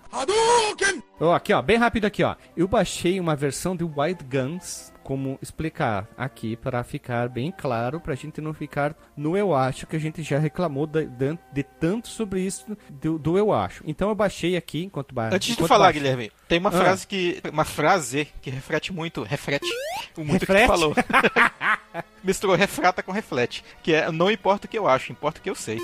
[1.19, 2.35] Ó, aqui, ó, bem rápido aqui, ó.
[2.57, 8.15] Eu baixei uma versão de Wild Guns, como explicar aqui para ficar bem claro, pra
[8.15, 12.07] gente não ficar no eu acho, que a gente já reclamou de, de- de tanto
[12.07, 13.83] sobre isso do, do eu acho.
[13.87, 15.99] Então eu baixei aqui enquanto ba Antes de falar, baixo.
[15.99, 16.73] Guilherme, tem uma Ah.
[16.73, 17.41] frase que.
[17.51, 19.23] Uma frase que reflete muito.
[19.23, 19.69] Reflete
[20.17, 20.65] o muito que Reflete?
[20.65, 20.93] tu falou.
[22.23, 23.63] Misturou refrata com reflete.
[23.81, 25.79] Que é não importa o que eu acho, importa o que eu sei.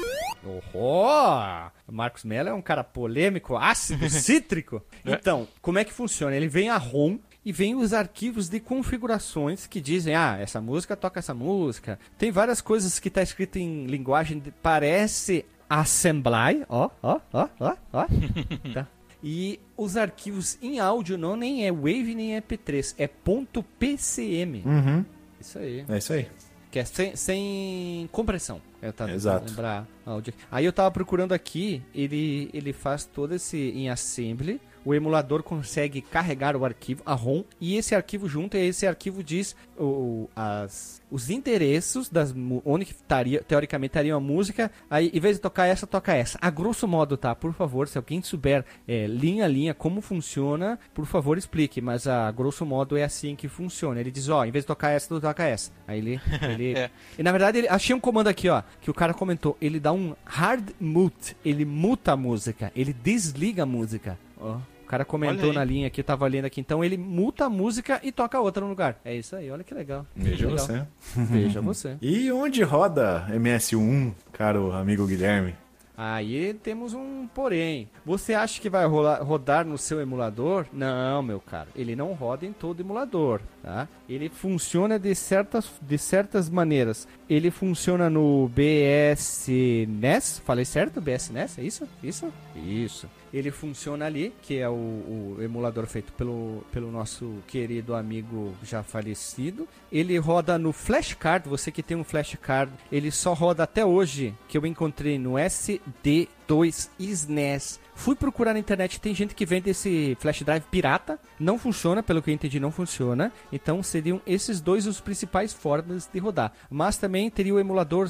[0.73, 1.67] Oh!
[1.87, 4.81] O Marcos Mello é um cara polêmico, ácido, cítrico.
[5.05, 6.35] Então, como é que funciona?
[6.35, 10.97] Ele vem a ROM e vem os arquivos de configurações que dizem, ah, essa música
[10.97, 11.97] toca essa música.
[12.17, 17.75] Tem várias coisas que tá escrito em linguagem de, parece assembly, ó, ó, ó, ó,
[17.93, 18.05] ó.
[18.73, 18.85] tá.
[19.23, 24.63] E os arquivos em áudio não nem é Wave nem é MP3, é ponto .pcm.
[24.65, 25.05] Uhum.
[25.39, 25.85] Isso aí.
[25.87, 26.27] É isso aí.
[26.69, 28.61] Que é sem, sem compressão.
[28.81, 29.49] Eu tava Exato.
[29.49, 30.33] lembrar áudio.
[30.51, 34.59] Aí eu tava procurando aqui, ele, ele faz todo esse em assembly.
[34.87, 39.21] O emulador consegue carregar o arquivo, a ROM, e esse arquivo junto, e esse arquivo
[39.21, 44.71] diz o, as, os endereços das onde que estaria, teoricamente estaria a música.
[44.89, 46.39] Aí, em vez de tocar essa, toca essa.
[46.41, 47.35] A grosso modo, tá?
[47.35, 51.81] Por favor, se alguém souber é, linha a linha como funciona, por favor explique.
[51.81, 53.99] Mas a grosso modo é assim que funciona.
[53.99, 55.69] Ele diz, ó, em vez de tocar essa, tu toca essa.
[55.85, 56.21] Aí ele.
[56.43, 56.89] ele É.
[57.19, 59.57] E na verdade, ele, achei um comando aqui, ó, que o cara comentou.
[59.59, 61.35] Ele dá um hard mute.
[61.43, 62.71] Ele muta a música.
[62.73, 64.17] Ele desliga a música.
[64.39, 64.59] Ó.
[64.87, 66.61] O cara comentou na linha aqui, eu tava lendo aqui.
[66.61, 68.97] Então ele muta a música e toca outra no lugar.
[69.03, 70.05] É isso aí, olha que legal.
[70.15, 70.65] Veja Legal.
[70.65, 70.85] você.
[71.23, 71.97] Veja você.
[72.01, 75.53] E onde roda MS1, caro amigo Guilherme?
[75.99, 77.89] Aí temos um porém.
[78.05, 80.67] Você acha que vai rolar- rodar no seu emulador?
[80.71, 81.69] Não, meu caro.
[81.75, 83.87] Ele não roda em todo emulador, tá?
[84.07, 87.05] Ele funciona de certas, de certas maneiras.
[87.29, 89.49] Ele funciona no BS
[89.89, 90.41] NES.
[90.45, 91.01] Falei certo?
[91.01, 91.59] BS NES?
[91.59, 91.87] É isso?
[92.01, 92.33] Isso?
[92.55, 93.09] Isso.
[93.33, 98.81] Ele funciona ali, que é o, o emulador feito pelo, pelo nosso querido amigo já
[98.83, 99.67] falecido.
[99.91, 104.57] Ele roda no flashcard, você que tem um flashcard, ele só roda até hoje, que
[104.57, 107.81] eu encontrei no SD2 SNES.
[107.99, 112.21] Fui procurar na internet, tem gente que vende esse flash drive pirata, não funciona, pelo
[112.21, 113.33] que eu entendi, não funciona.
[113.51, 116.53] Então seriam esses dois os principais formas de rodar.
[116.69, 118.09] Mas também teria o emulador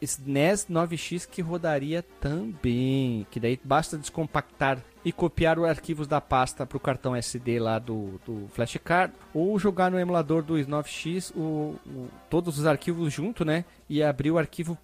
[0.00, 6.64] SNES 9X que rodaria também, que daí basta descompactar e copiar os arquivos da pasta
[6.64, 11.74] para o cartão SD lá do, do flashcard ou jogar no emulador do 9X o,
[11.86, 13.64] o- todos os arquivos junto, né?
[13.90, 14.78] E abrir o arquivo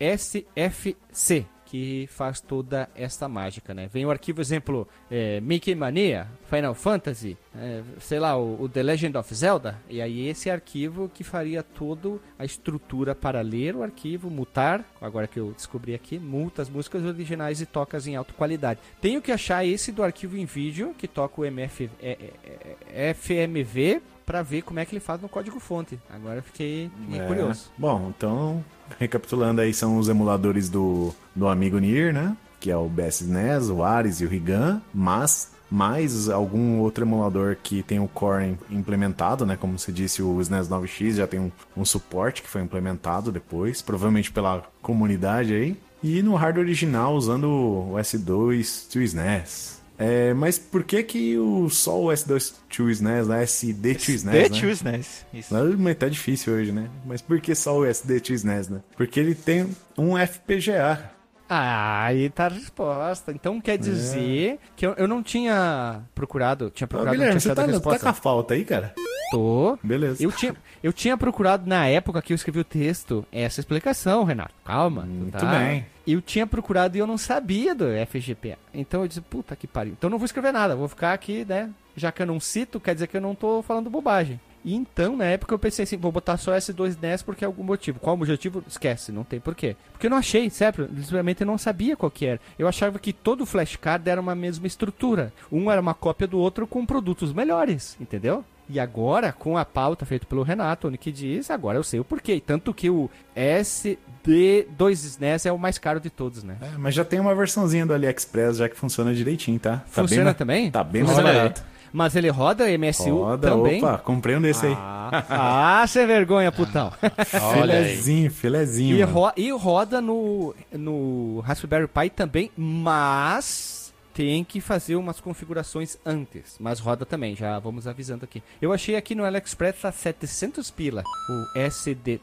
[0.00, 3.88] .sfc, que faz toda esta mágica, né?
[3.90, 8.82] Vem o arquivo, exemplo, é, Mickey Mania, Final Fantasy, é, sei lá, o, o, The
[8.82, 13.82] Legend of Zelda, e aí esse arquivo que faria toda a estrutura para ler o
[13.82, 18.34] arquivo, mutar, agora que eu descobri aqui, multa as músicas originais e tocas em alta
[18.34, 18.78] qualidade.
[19.00, 23.14] Tenho que achar esse do arquivo em vídeo, que toca o MF, é, é, é
[23.14, 25.98] FMV, para ver como é que ele faz no código fonte.
[26.08, 27.26] Agora eu fiquei, fiquei É.
[27.26, 27.70] curioso.
[27.76, 28.64] Bom, então,
[28.98, 32.36] recapitulando aí, são os emuladores do, do amigo Nier, né?
[32.60, 37.82] Que é o BSNES, o Ares e o Rigan, mas mais algum outro emulador que
[37.82, 39.56] tem o core im- implementado, né?
[39.56, 43.80] Como você disse, o SNES 9X já tem um, um suporte que foi implementado depois,
[43.82, 45.76] provavelmente pela comunidade aí.
[46.02, 49.81] E no hardware original, usando o S2 to SNES.
[50.04, 53.42] É, mas por que que o, só o S2 to SNES, né?
[53.44, 54.48] SD to SNES, The né?
[54.48, 55.26] Two SNES.
[55.32, 55.56] Isso.
[55.56, 56.90] Ah, Mas tá difícil hoje, né?
[57.06, 58.80] Mas por que só o SD to SNES, né?
[58.96, 61.12] Porque ele tem um FPGA.
[61.54, 63.30] Ah, aí tá a resposta.
[63.30, 67.54] Então quer dizer que eu, eu não tinha procurado, tinha Ô, procurado, não Guilherme, você
[67.54, 68.94] tá, a tá com a falta aí, cara?
[69.30, 69.78] Tô.
[69.82, 70.22] Beleza.
[70.22, 74.54] Eu tinha, eu tinha procurado na época que eu escrevi o texto essa explicação, Renato.
[74.64, 75.02] Calma.
[75.02, 75.58] Muito tá?
[75.58, 75.84] bem.
[76.06, 78.58] Eu tinha procurado e eu não sabia do FGPA.
[78.72, 79.92] Então eu disse, puta que pariu.
[79.92, 81.68] Então não vou escrever nada, vou ficar aqui, né?
[81.94, 84.40] Já que eu não cito, quer dizer que eu não tô falando bobagem.
[84.64, 87.98] E então, na época, eu pensei assim, vou botar só S2NES porque é algum motivo.
[87.98, 88.62] Qual o motivo?
[88.68, 89.76] Esquece, não tem porquê.
[89.92, 92.40] Porque eu não achei, sério, simplesmente eu não sabia qual que era.
[92.58, 95.32] Eu achava que todo flashcard era uma mesma estrutura.
[95.50, 98.44] Um era uma cópia do outro com produtos melhores, entendeu?
[98.68, 102.04] E agora, com a pauta feita pelo Renato, o que diz, agora eu sei o
[102.04, 102.42] porquê.
[102.44, 106.56] Tanto que o SD2SNES é o mais caro de todos, né?
[106.60, 109.78] É, mas já tem uma versãozinha do AliExpress já que funciona direitinho, tá?
[109.78, 110.70] Tá Funciona bem, também?
[110.70, 111.64] Tá bem mais barato.
[111.92, 113.78] Mas ele roda MSU Roda, também?
[113.84, 114.72] opa, comprei um desse aí.
[114.78, 116.90] Ah, ah, sem vergonha, putão.
[117.54, 118.96] Filezinho, filezinho.
[118.96, 125.96] E, ro- e roda no, no Raspberry Pi também, mas tem que fazer umas configurações
[126.04, 126.56] antes.
[126.58, 128.42] Mas roda também, já vamos avisando aqui.
[128.60, 132.20] Eu achei aqui no AliExpress a 700 pila, o SD2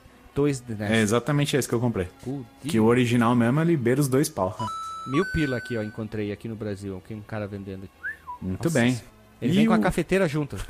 [0.69, 1.01] É né?
[1.01, 2.07] exatamente esse que eu comprei.
[2.63, 4.55] Que o original mesmo ele beira os dois pau.
[5.11, 7.87] Mil pila aqui, ó, encontrei aqui no Brasil, aqui um cara vendendo.
[8.41, 8.99] Muito Nossa, bem.
[9.41, 10.55] Ele E vem com a o- cafeteira junto.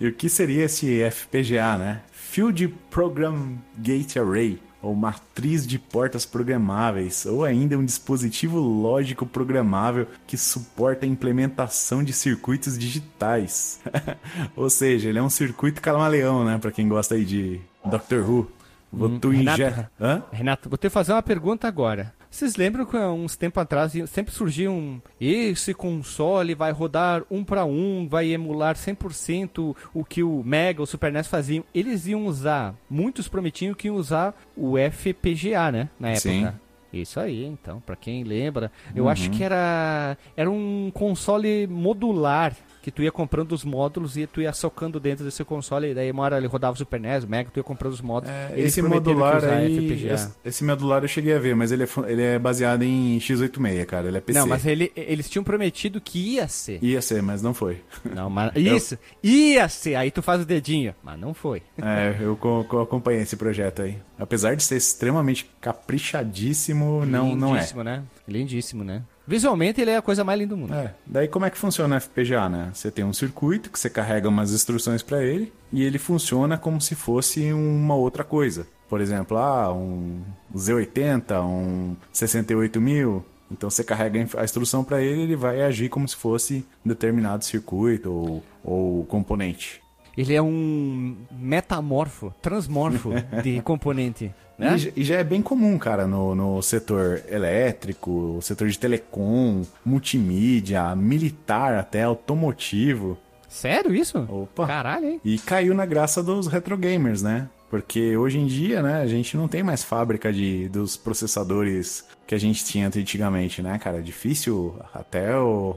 [0.00, 2.00] E o que seria esse FPGA, né?
[2.12, 10.06] Field Program Gate Array, ou matriz de portas programáveis, ou ainda um dispositivo lógico programável
[10.26, 13.80] que suporta a implementação de circuitos digitais.
[14.56, 16.58] ou seja, ele é um circuito camaleão, né?
[16.58, 18.50] Pra quem gosta aí de Doctor Who.
[18.92, 20.22] Vou Hum, tu Renato, inje- Hã?
[20.32, 22.12] Renato, vou te fazer uma pergunta agora.
[22.32, 25.02] Vocês lembram que há uns tempos atrás sempre surgia um.
[25.20, 30.86] Esse console vai rodar um para um, vai emular 100% o que o Mega, o
[30.86, 31.62] Super NES faziam.
[31.74, 35.90] Eles iam usar, muitos prometiam que iam usar o FPGA, né?
[36.00, 36.20] Na época.
[36.20, 36.48] Sim.
[36.90, 42.90] Isso aí, então, pra quem lembra, eu acho que era era um console modular que
[42.90, 46.24] tu ia comprando os módulos e tu ia socando dentro desse console e daí uma
[46.24, 48.34] hora ele rodava o Super NES, o Mega, tu ia comprando os módulos.
[48.34, 50.32] É, esse modular aí, FPGA.
[50.44, 54.08] esse, modular eu cheguei a ver, mas ele é, ele é baseado em x86, cara,
[54.08, 54.38] ele é PC.
[54.38, 56.82] Não, mas ele, eles tinham prometido que ia ser.
[56.82, 57.80] Ia ser, mas não foi.
[58.14, 59.94] Não, mas isso, ia ser.
[59.94, 61.62] Aí tu faz o dedinho, mas não foi.
[61.80, 63.96] É, eu co- acompanhei esse projeto aí.
[64.18, 67.58] Apesar de ser extremamente caprichadíssimo, não, não é.
[67.60, 68.02] Lindíssimo, né?
[68.28, 69.02] Lindíssimo, né?
[69.26, 70.74] Visualmente ele é a coisa mais linda do mundo.
[70.74, 72.70] É, daí como é que funciona o FPGA, né?
[72.72, 76.80] Você tem um circuito que você carrega umas instruções para ele e ele funciona como
[76.80, 78.66] se fosse uma outra coisa.
[78.88, 80.22] Por exemplo, ah, um
[80.54, 83.24] Z80, um 68000.
[83.50, 88.10] Então você carrega a instrução para ele, ele vai agir como se fosse determinado circuito
[88.10, 89.82] ou, ou componente.
[90.16, 93.10] Ele é um metamorfo, transmorfo
[93.42, 94.32] de componente.
[94.62, 94.76] Né?
[94.96, 101.74] E, já- é bem comum, cara, no, no setor elétrico, setor de telecom, multimídia, militar
[101.74, 103.18] até, automotivo.
[103.48, 104.18] Sério isso?
[104.30, 104.66] Opa!
[104.66, 105.20] Caralho, hein?
[105.24, 107.48] E caiu na graça dos retro gamers, né?
[107.68, 112.34] Porque hoje em dia, né, a gente não tem mais fábrica de, dos processadores que
[112.34, 113.98] a gente tinha antigamente, né, cara?
[113.98, 115.76] É difícil até o.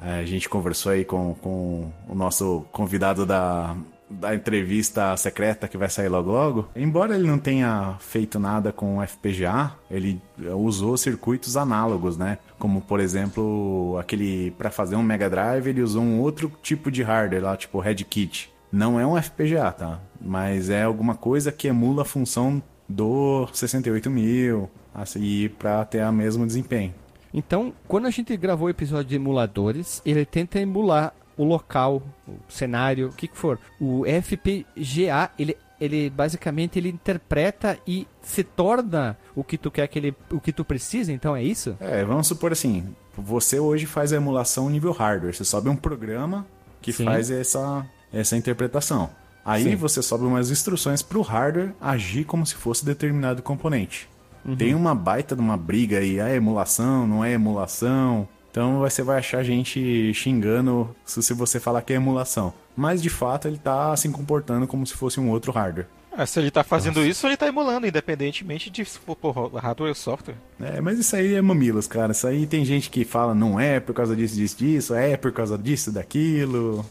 [0.00, 3.74] A gente conversou aí com, com o nosso convidado da,
[4.08, 6.68] da entrevista secreta que vai sair logo logo.
[6.74, 10.20] Embora ele não tenha feito nada com FPGA, ele
[10.54, 12.38] usou circuitos análogos, né?
[12.58, 17.02] Como por exemplo, aquele para fazer um Mega Drive, ele usou um outro tipo de
[17.02, 18.52] hardware lá, tipo Red Kit.
[18.70, 20.00] Não é um FPGA, tá?
[20.20, 26.46] Mas é alguma coisa que emula a função do 68000, assim, para ter o mesmo
[26.46, 26.94] desempenho.
[27.32, 32.34] Então, quando a gente gravou o episódio de emuladores, ele tenta emular o local, o
[32.48, 33.58] cenário, o que, que for.
[33.80, 39.98] O FPGA, ele ele basicamente ele interpreta e se torna o que tu quer que
[39.98, 41.76] ele, o que tu precisa, então é isso?
[41.80, 46.46] É, vamos supor assim, você hoje faz a emulação nível hardware, você sobe um programa
[46.80, 47.04] que Sim.
[47.04, 49.10] faz essa, essa interpretação.
[49.44, 49.76] Aí Sim.
[49.76, 54.08] você sobe umas instruções para o hardware agir como se fosse determinado componente.
[54.44, 54.56] Uhum.
[54.56, 58.28] Tem uma baita de uma briga aí, é emulação, não é emulação.
[58.56, 62.54] Então você vai achar gente xingando se se você falar que é emulação.
[62.74, 65.86] Mas de fato ele tá se comportando como se fosse um outro hardware.
[66.10, 69.14] Ah, se ele tá fazendo isso, ele tá emulando, independentemente de se for
[69.54, 70.36] hardware ou software.
[70.58, 72.12] É, mas isso aí é mamilos, cara.
[72.12, 75.32] Isso aí tem gente que fala não é por causa disso, disso, disso, é por
[75.32, 76.82] causa disso, daquilo.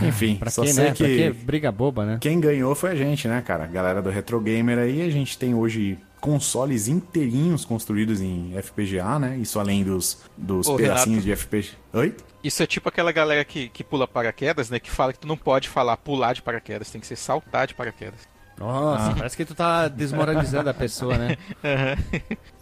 [0.00, 0.90] Enfim, Pra só que, sei né?
[0.92, 2.18] que Pra que briga boba, né?
[2.22, 3.64] quem ganhou foi a gente, né, cara?
[3.64, 9.18] A galera do Retro Gamer aí, a gente tem hoje consoles inteirinhos construídos em FPGA,
[9.18, 9.36] né?
[9.38, 11.40] Isso além dos, dos Ô, pedacinhos Renato.
[11.40, 11.76] de FPGA.
[11.94, 12.16] Oi?
[12.44, 14.78] Isso é tipo aquela galera que, que pula paraquedas, né?
[14.78, 17.74] Que fala que tu não pode falar pular de paraquedas, tem que ser saltar de
[17.74, 18.20] paraquedas.
[18.56, 21.36] Nossa, parece que tu tá desmoralizando a pessoa, né?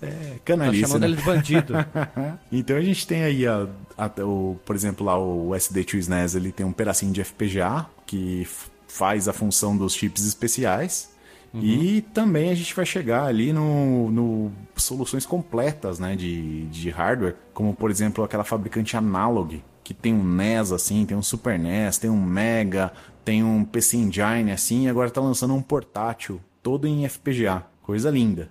[0.02, 1.08] É, Tá canalice, chamando né?
[1.08, 1.74] ele de bandido.
[2.50, 3.66] Então a gente tem aí, a,
[3.98, 8.48] a- o, por exemplo, lá o SD2 SNES, ele tem um pedacinho de FPGA que
[8.88, 11.09] faz a função dos chips especiais.
[11.54, 17.36] E também a gente vai chegar ali no, no soluções completas né, de, de hardware,
[17.52, 21.98] como por exemplo aquela fabricante Analog, que tem um NES assim, tem um Super NES,
[21.98, 22.92] tem um Mega,
[23.24, 27.64] tem um PC Engine assim, e agora tá lançando um portátil todo em FPGA.
[27.82, 28.50] Coisa linda.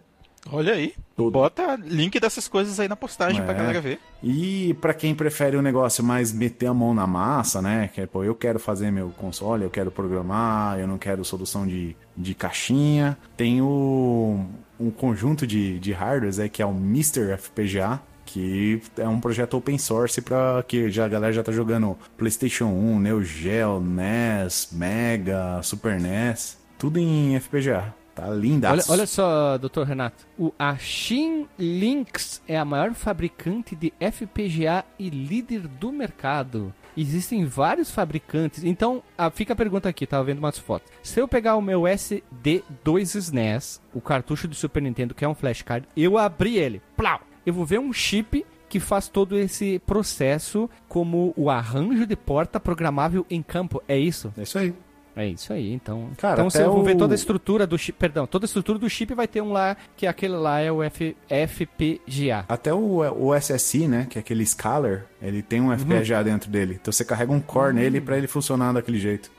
[0.51, 0.93] Olha aí.
[1.15, 1.31] Tudo.
[1.31, 3.57] Bota link dessas coisas aí na postagem pra É.
[3.57, 3.99] galera ver.
[4.23, 7.89] E pra quem prefere um negócio mais meter a mão na massa, né?
[7.93, 11.67] Que é, pô, eu quero fazer meu console, eu quero programar, eu não quero solução
[11.67, 13.17] de, de caixinha.
[13.35, 14.45] Tem o,
[14.79, 17.37] um conjunto de, de hardwares aí que é o Mr.
[17.37, 21.97] FPGA, que é um projeto open source para que já, a galera já tá jogando
[22.17, 27.93] PlayStation 1, Neo Geo, NES, Mega, Super NES, tudo em FPGA.
[28.19, 28.69] Tá linda.
[28.69, 30.27] Olha, olha só, doutor Renato.
[30.37, 36.73] O, a Shin Links é a maior fabricante de FPGA e líder do mercado.
[36.97, 38.65] Existem vários fabricantes.
[38.65, 40.91] Então, ah, fica a pergunta aqui, tava vendo umas fotos.
[41.01, 45.35] Se eu pegar o meu SD2 SNES, o cartucho do Super Nintendo, que é um
[45.35, 50.69] flashcard, eu abrir ele, plau, eu vou ver um chip que faz todo esse processo
[50.89, 53.81] como o arranjo de porta programável em campo.
[53.87, 54.33] É isso?
[54.37, 54.73] É isso aí.
[55.21, 56.09] É isso aí, então.
[56.17, 57.97] Cara, então você vai ver o- toda a estrutura do chip.
[57.99, 60.81] Perdão, toda a estrutura do chip vai ter um lá, que aquele lá é o
[60.81, 62.45] F, FPGA.
[62.47, 66.77] Até o, o SSI, né, que é aquele scaler, ele tem um FPGA dentro dele.
[66.81, 69.29] Então você carrega um core nele pra ele funcionar daquele jeito.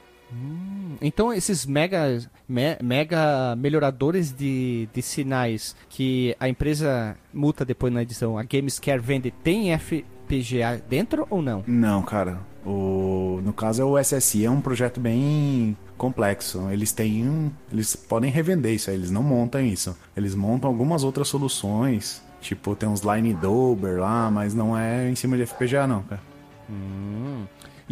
[1.00, 2.18] Então esses mega,
[2.48, 9.00] me- mega melhoradores de, de sinais que a empresa multa depois na edição, a Gamescare
[9.00, 11.64] vende, tem FPGA dentro ou não?
[11.66, 12.38] Não, cara.
[12.64, 16.68] O, no caso é o SSI, é um projeto bem complexo.
[16.70, 19.96] Eles têm eles podem revender isso, aí, eles não montam isso.
[20.16, 25.14] Eles montam algumas outras soluções, tipo tem uns line dober lá, mas não é em
[25.14, 26.22] cima de FPGA não, cara.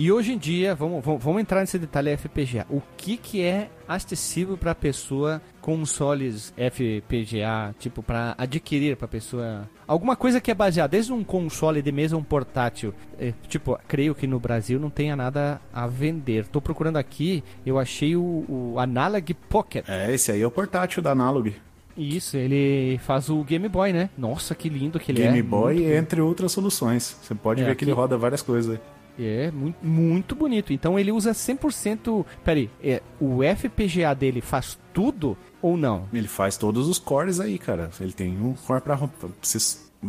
[0.01, 2.65] E hoje em dia, vamos, vamos, vamos entrar nesse detalhe FPGA.
[2.71, 9.69] O que, que é acessível para a pessoa consoles FPGA, tipo, para adquirir para pessoa?
[9.89, 12.95] Alguma coisa que é baseada, desde um console de mesa, um portátil.
[13.19, 16.47] É, tipo, creio que no Brasil não tenha nada a vender.
[16.47, 19.85] Tô procurando aqui, eu achei o, o Analog Pocket.
[19.89, 21.53] É, esse aí é o portátil da Analog.
[21.97, 24.11] Isso, ele faz o Game Boy, né?
[24.17, 25.43] Nossa, que lindo que ele Game é.
[25.43, 27.17] Boy, Muito entre outras soluções.
[27.21, 28.79] Você pode É, ver que ele aqui- roda várias coisas.
[29.19, 30.73] É, muito, muito bonito.
[30.73, 32.25] Então ele usa 100%.
[32.45, 36.05] Peraí, é, o FPGA dele faz tudo ou não?
[36.13, 37.91] Ele faz todos os cores aí, cara.
[38.01, 38.99] Ele tem um core pra.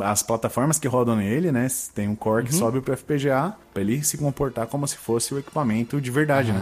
[0.02, 1.66] As plataformas que rodam nele, né?
[1.96, 2.48] Tem um core Uhum.
[2.48, 6.52] que sobe pro FPGA pra ele se comportar como se fosse o equipamento de verdade,
[6.52, 6.60] né?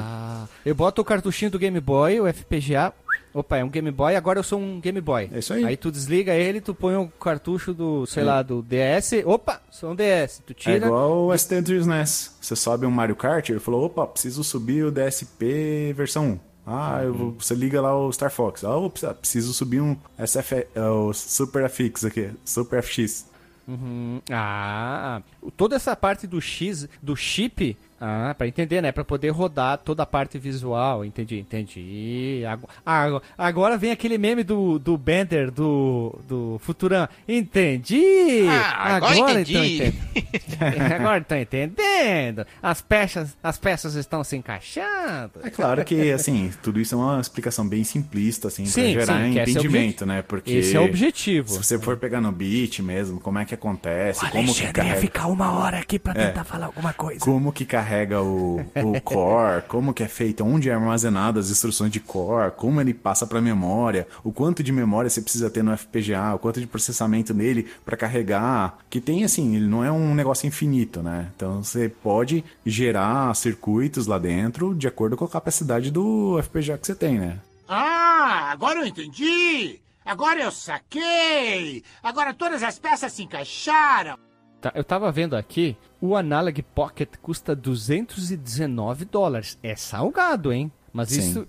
[0.65, 2.93] Eu boto o cartuchinho do Game Boy, o FPGA.
[3.33, 5.29] Opa, é um Game Boy, agora eu sou um Game Boy.
[5.31, 5.63] É isso aí.
[5.65, 9.23] Aí tu desliga ele, tu põe o cartucho do, sei lá, do DS.
[9.25, 10.41] Opa, sou um DS.
[10.45, 10.85] Tu É tira.
[10.87, 12.35] igual o ST3 NES.
[12.41, 16.39] Você sobe um Mario Kart, ele falou, opa, preciso subir o DSP versão 1.
[16.69, 18.63] Ah, eu vou- você liga lá o Star Fox.
[18.65, 18.71] Ah,
[19.07, 23.25] ah, preciso subir um SF, é, o Super FX aqui, Super FX.
[23.67, 24.21] Uhum.
[24.31, 25.21] Ah,
[25.55, 28.91] toda essa parte do X, do chip, ah, para entender, né?
[28.91, 32.43] Para poder rodar toda a parte visual, entendi, entendi.
[32.47, 37.09] Ago- ago- Agora vem aquele meme do, do Bender do, do Futurama.
[37.27, 38.45] Entendi!
[38.49, 39.83] Ah, agora entendi.
[39.83, 40.93] então entendi.
[40.93, 42.45] agora tô entendendo.
[42.61, 45.31] As peças, as peças estão se encaixando.
[45.43, 49.05] É claro que, assim, tudo isso é uma explicação bem simplista, assim, Sim, pra gerar
[49.05, 50.21] sim, é o entendimento, né?
[50.21, 51.49] Porque Esse é o objetivo.
[51.49, 55.01] se você for pegar no beat mesmo, como é que acontece, como que carrega...
[55.01, 56.27] ficar uma hora aqui pra É.
[56.27, 57.19] tentar falar alguma coisa.
[57.21, 57.86] Como que carrega
[58.21, 62.81] o, o core, como que é feito, onde é armazenado as instruções de core, como
[62.81, 66.59] ele passa para memória, o quanto de memória você precisa ter no FPGA, o quanto
[66.59, 71.27] de processamento nele para carregar, que tem assim, ele não é um negócio infinito, né?
[71.35, 76.87] Então você pode gerar circuitos lá dentro de acordo com a capacidade do FPGA que
[76.87, 77.39] você tem, né?
[77.67, 79.79] Ah, agora eu entendi!
[80.05, 81.83] Agora eu saquei!
[82.01, 84.17] Agora todas as peças se encaixaram!
[84.61, 89.57] Tá, eu tava vendo aqui, o Analog Pocket custa 219 dólares.
[89.61, 90.71] É salgado, hein?
[90.93, 91.19] Mas Sim.
[91.19, 91.47] isso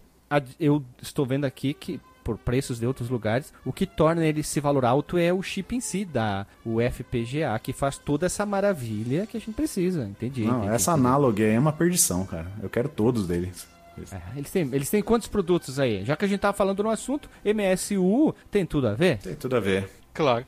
[0.61, 4.61] eu estou vendo aqui que por preços de outros lugares, o que torna ele esse
[4.61, 9.27] valor alto é o chip em si, da o FPGA, que faz toda essa maravilha
[9.27, 10.05] que a gente precisa.
[10.05, 10.45] Entendi.
[10.45, 11.07] Não, entendi, essa entendi.
[11.07, 12.53] Analog aí é uma perdição, cara.
[12.63, 13.67] Eu quero todos deles.
[14.13, 16.05] É, eles, têm, eles têm quantos produtos aí?
[16.05, 19.19] Já que a gente tava falando no assunto, MSU tem tudo a ver?
[19.19, 19.89] Tem tudo a ver.
[20.13, 20.45] Claro.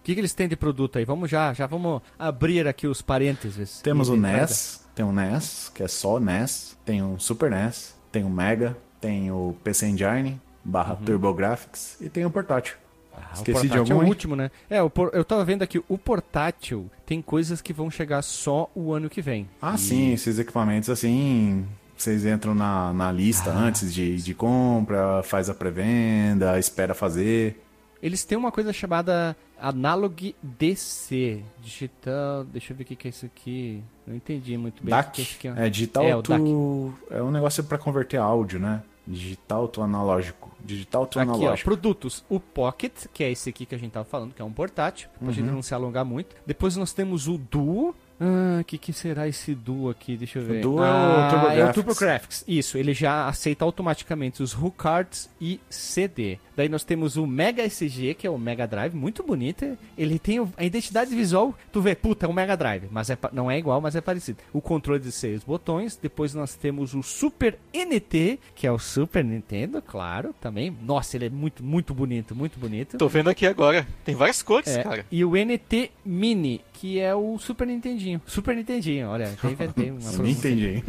[0.00, 1.04] O que, que eles têm de produto aí?
[1.04, 3.80] Vamos já, já vamos abrir aqui os parênteses.
[3.80, 8.24] Temos o NES, tem o NES, que é só NES, tem o Super NES, tem
[8.24, 12.76] o Mega, tem o PC Engine, barra TurboGrafx e tem o portátil.
[13.14, 14.50] Ah, Esqueci o de portátil algum, é o último, né?
[14.70, 18.92] É, por- eu tava vendo aqui, o portátil tem coisas que vão chegar só o
[18.94, 19.48] ano que vem.
[19.60, 23.58] Ah, E- sim, esses equipamentos assim, vocês entram na, na lista Ah.
[23.58, 27.62] antes de, de compra, faz a pré-venda, espera fazer.
[28.02, 33.26] Eles têm uma coisa chamada Analog DC, digital, deixa eu ver o que é isso
[33.26, 33.82] aqui.
[34.06, 34.90] Não entendi muito bem.
[34.90, 35.56] DAC que é ó.
[35.56, 36.94] é digital É, to...
[37.10, 38.82] É um negócio para converter áudio, né?
[39.06, 40.50] Digital to analógico.
[40.64, 41.68] Digital to Aqui, ó, analógico.
[41.68, 42.24] produtos.
[42.28, 45.08] O Pocket, que é esse aqui que a gente tava falando, que é um portátil,
[45.18, 45.32] pra Uhum.
[45.32, 46.36] gente não se alongar muito.
[46.46, 47.94] Depois nós temos o Duo.
[48.20, 50.16] Ah, o que, que será esse Duo aqui?
[50.16, 50.60] Deixa eu ver.
[50.60, 51.58] Duo é o ah, TurboGrafx.
[51.58, 52.44] É o TurboGrafx.
[52.46, 56.38] Isso, ele já aceita automaticamente os HuCards e CD.
[56.54, 59.78] Daí nós temos o Mega SG, que é o Mega Drive, muito bonito.
[59.96, 63.16] Ele tem o- a identidade visual, tu vê, puta, é um Mega Drive, mas é
[63.32, 64.38] não é igual, mas é parecido.
[64.52, 65.96] O controle de seis botões.
[65.96, 70.76] Depois nós temos o Super NT, que é o Super Nintendo, claro, também.
[70.82, 72.98] Nossa, ele é muito, muito bonito, muito bonito.
[72.98, 73.86] Tô vendo aqui agora.
[74.04, 75.06] Tem várias cores, É, cara.
[75.10, 78.22] e o NT Mini, que é o Super Nintendinho.
[78.26, 80.84] Super Nintendinho, olha, já inventei uma entendi, hein?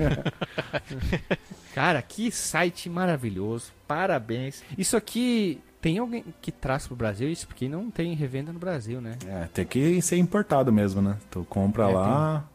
[1.75, 3.73] Cara, que site maravilhoso.
[3.85, 4.63] Parabéns.
[4.77, 9.01] Isso aqui tem alguém que traz pro Brasil isso porque não tem revenda no Brasil,
[9.01, 9.17] né?
[9.27, 11.17] É, tem que ser importado mesmo, né?
[11.29, 12.45] Tu compra É, lá,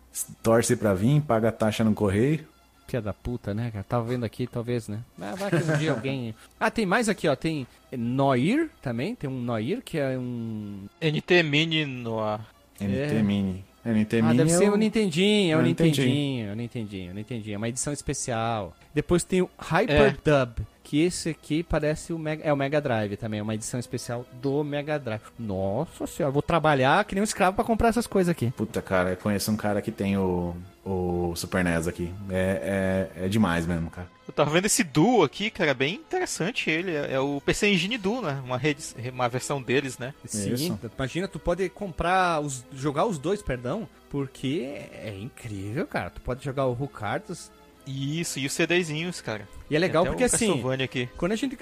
[0.43, 2.43] torce pra vir, paga a taxa no correio.
[2.87, 3.85] Pia da puta, né, cara?
[3.85, 5.01] Tava vendo aqui, talvez, né?
[5.19, 6.35] Mas vai que um dia alguém.
[6.59, 7.37] Ah, tem mais aqui, ó.
[7.37, 9.15] Tem Noir também.
[9.15, 10.87] Tem um Noir que é um.
[11.03, 12.56] NT Mini no ar.
[12.81, 13.65] NT Mini.
[13.85, 16.57] NT Ah, Mini deve é ser o- Nintendinho, é o é o Nintendinho, é o
[16.57, 18.75] Nintendinho, é o Nintendinho, é uma edição especial.
[18.93, 23.39] Depois tem o Hyperdub, que esse aqui parece o Mega, é o Mega Drive também,
[23.39, 25.21] é uma edição especial do Mega Drive.
[25.39, 28.51] Nossa senhora, vou trabalhar que nem um escravo pra comprar essas coisas aqui.
[28.57, 30.55] Puta, cara, eu conheço um cara que tem o,
[30.87, 32.15] o Super NES aqui.
[32.31, 34.09] É, é, é demais mesmo, cara.
[34.27, 36.95] Eu tava vendo esse Duo aqui, cara, bem interessante ele.
[36.95, 38.41] É, é o PC Engine Duo, né?
[38.45, 38.83] Uma, rede,
[39.13, 40.15] uma versão deles, né?
[40.25, 40.79] Sim, Isso.
[40.97, 46.11] imagina, tu pode comprar, os, jogar os dois, perdão, porque é incrível, cara.
[46.11, 47.51] Tu pode jogar o Rucardos.
[47.87, 49.49] Isso, e os CDzinhos, cara.
[49.71, 51.09] E é legal porque assim, aqui.
[51.17, 51.57] Quando a gente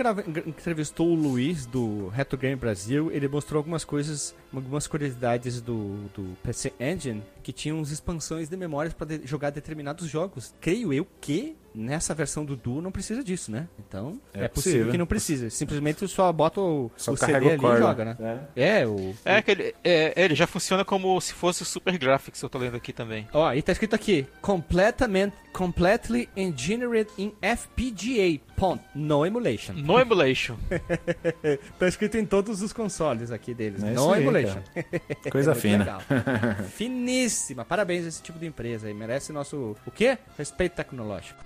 [0.47, 6.37] entrevistou o Luiz do Retro Game Brasil, ele mostrou algumas coisas, algumas curiosidades do, do
[6.43, 10.55] PC Engine que tinham uns expansões de memórias para jogar determinados jogos.
[10.61, 13.66] Creio eu que nessa versão do Duo não precisa disso, né?
[13.79, 14.91] Então é, É possível, possível.
[14.93, 15.51] que não precisa.
[15.51, 18.16] Simplesmente só bota o, Só o CD o ali e joga, né?
[18.55, 19.14] É, o.
[19.25, 22.59] É, que ele, é, ele já funciona como se fosse o Super Graphics, eu tô
[22.59, 23.27] lendo aqui também.
[23.33, 29.72] Ó, e tá escrito aqui, completamente, completely engineered in FPGA, ponto, no emulation.
[29.75, 30.57] No Emulation.
[31.79, 34.61] tá escrito em todos os consoles aqui deles, É no aí, emulation.
[35.31, 35.79] Coisa Muito fina.
[35.79, 36.01] legal.
[36.70, 37.64] Finíssima.
[37.64, 38.95] Parabéns a esse tipo de empresa aí.
[38.95, 40.18] Merece nosso, o quê?
[40.37, 41.39] Respeito tecnológico.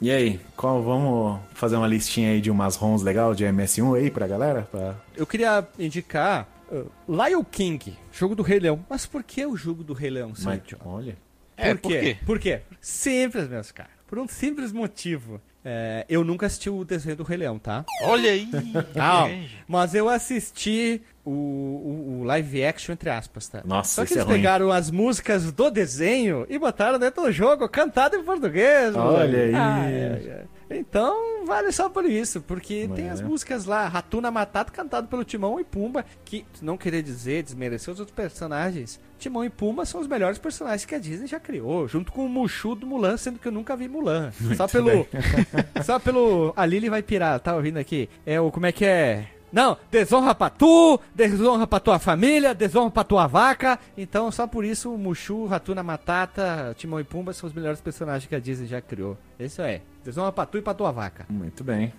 [0.00, 4.10] E aí, qual vamos fazer uma listinha aí de umas ROMs legal de MS1 aí
[4.10, 4.62] pra galera?
[4.62, 4.96] Pra...
[5.14, 8.84] Eu queria indicar uh, Lion King, jogo do Rei Leão.
[8.90, 10.76] Mas por que o jogo do Rei Leão, Sérgio?
[10.84, 11.16] olha.
[11.56, 12.00] É, por por quê?
[12.00, 12.16] quê?
[12.26, 12.60] Por quê?
[12.80, 13.92] Simples, meus caras.
[14.08, 15.40] Por um simples motivo.
[15.64, 17.84] É, eu nunca assisti o desenho do Rei Leão, tá?
[18.02, 18.48] Olha aí.
[18.92, 19.32] Calma.
[19.68, 23.62] Mas eu assisti o, o, o live action, entre aspas, tá?
[23.64, 24.36] Nossa, Só que eles é ruim.
[24.36, 28.94] pegaram as músicas do desenho e botaram dentro do jogo, cantado em português.
[28.96, 29.54] Olha aí.
[29.54, 30.44] Ai, ai, ai.
[30.78, 33.10] Então, vale só por isso, porque tem É.
[33.10, 37.92] as músicas lá, Ratuna Matata, cantado pelo Timão e Pumba, que, não querer dizer, desmerecer
[37.92, 41.86] os outros personagens, Timão e Pumba são os melhores personagens que a Disney já criou,
[41.86, 44.32] junto com o Mushu do Mulan, sendo que eu nunca vi Mulan.
[44.56, 45.06] só pelo...
[45.84, 46.54] só pelo...
[46.56, 48.08] A Lily vai pirar, tá ouvindo aqui?
[48.24, 48.50] É o...
[48.50, 49.26] Como é que é?
[49.52, 53.78] Não, desonra pra tu, desonra pra tua família, desonra pra tua vaca.
[53.96, 58.34] Então, só por isso, Mushu, Ratuna Matata, Timão e Pumba são os melhores personagens que
[58.34, 59.18] a Disney já criou.
[59.38, 59.82] Isso é.
[60.04, 61.26] Desonra pra tu e pra tua vaca.
[61.28, 61.92] Muito bem.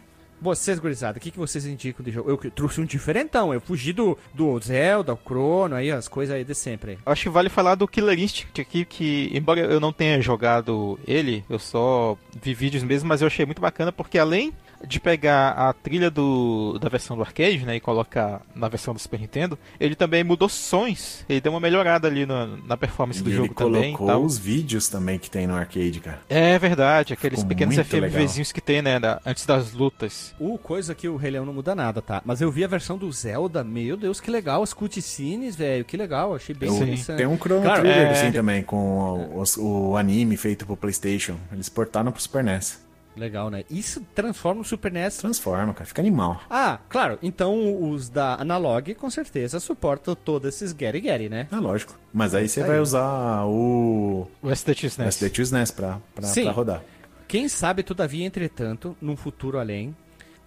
[0.43, 2.29] Vocês, gurizada, o que, que vocês indicam de jogo?
[2.29, 3.53] Eu trouxe um diferentão.
[3.53, 6.99] Eu fugi do, do Zelda, o Chrono, aí as coisas aí de sempre.
[7.05, 11.45] Acho que vale falar do Killer Instinct aqui, que embora eu não tenha jogado ele,
[11.49, 14.51] eu só vi vídeos mesmo, mas eu achei muito bacana porque além
[14.85, 18.99] de pegar a trilha do, da versão do arcade, né, e colocar na versão do
[18.99, 23.29] Super Nintendo, ele também mudou sons, ele deu uma melhorada ali na, na performance do
[23.29, 23.93] E jogo ele também.
[23.93, 26.19] e colocou os vídeos também que tem no arcade, cara.
[26.29, 30.33] É verdade, aqueles Ficou pequenos FMVzinhos que tem, né, da- antes das lutas.
[30.39, 32.21] O coisa que o Rei Leão não muda nada, tá?
[32.25, 34.63] Mas eu vi a versão do Zelda, meu Deus, que legal.
[34.63, 36.35] As cutscenes, velho, que legal.
[36.35, 36.75] Achei bem Sim.
[36.83, 37.17] interessante.
[37.17, 40.75] Tem um Chrono Claro, Trigger é- assim também, com o, os- o anime feito pro
[40.75, 41.37] Playstation.
[41.51, 42.82] Eles portaram pro Super NES.
[43.15, 43.63] Legal, né?
[43.69, 45.85] Isso transforma o Super NES Transforma, cara.
[45.85, 46.41] Fica animal.
[46.49, 47.19] Ah, claro.
[47.21, 51.47] Então os da Analog com certeza suportam todos esses Gary Gary, né?
[51.51, 51.97] É lógico.
[52.11, 52.67] Mas aí você Aí.
[52.67, 55.07] vai usar o O SDX, né?
[55.07, 56.43] SD2 NES pra, pra, Sim.
[56.43, 56.83] pra rodar.
[57.27, 59.95] Quem sabe, todavia, entretanto, num futuro além,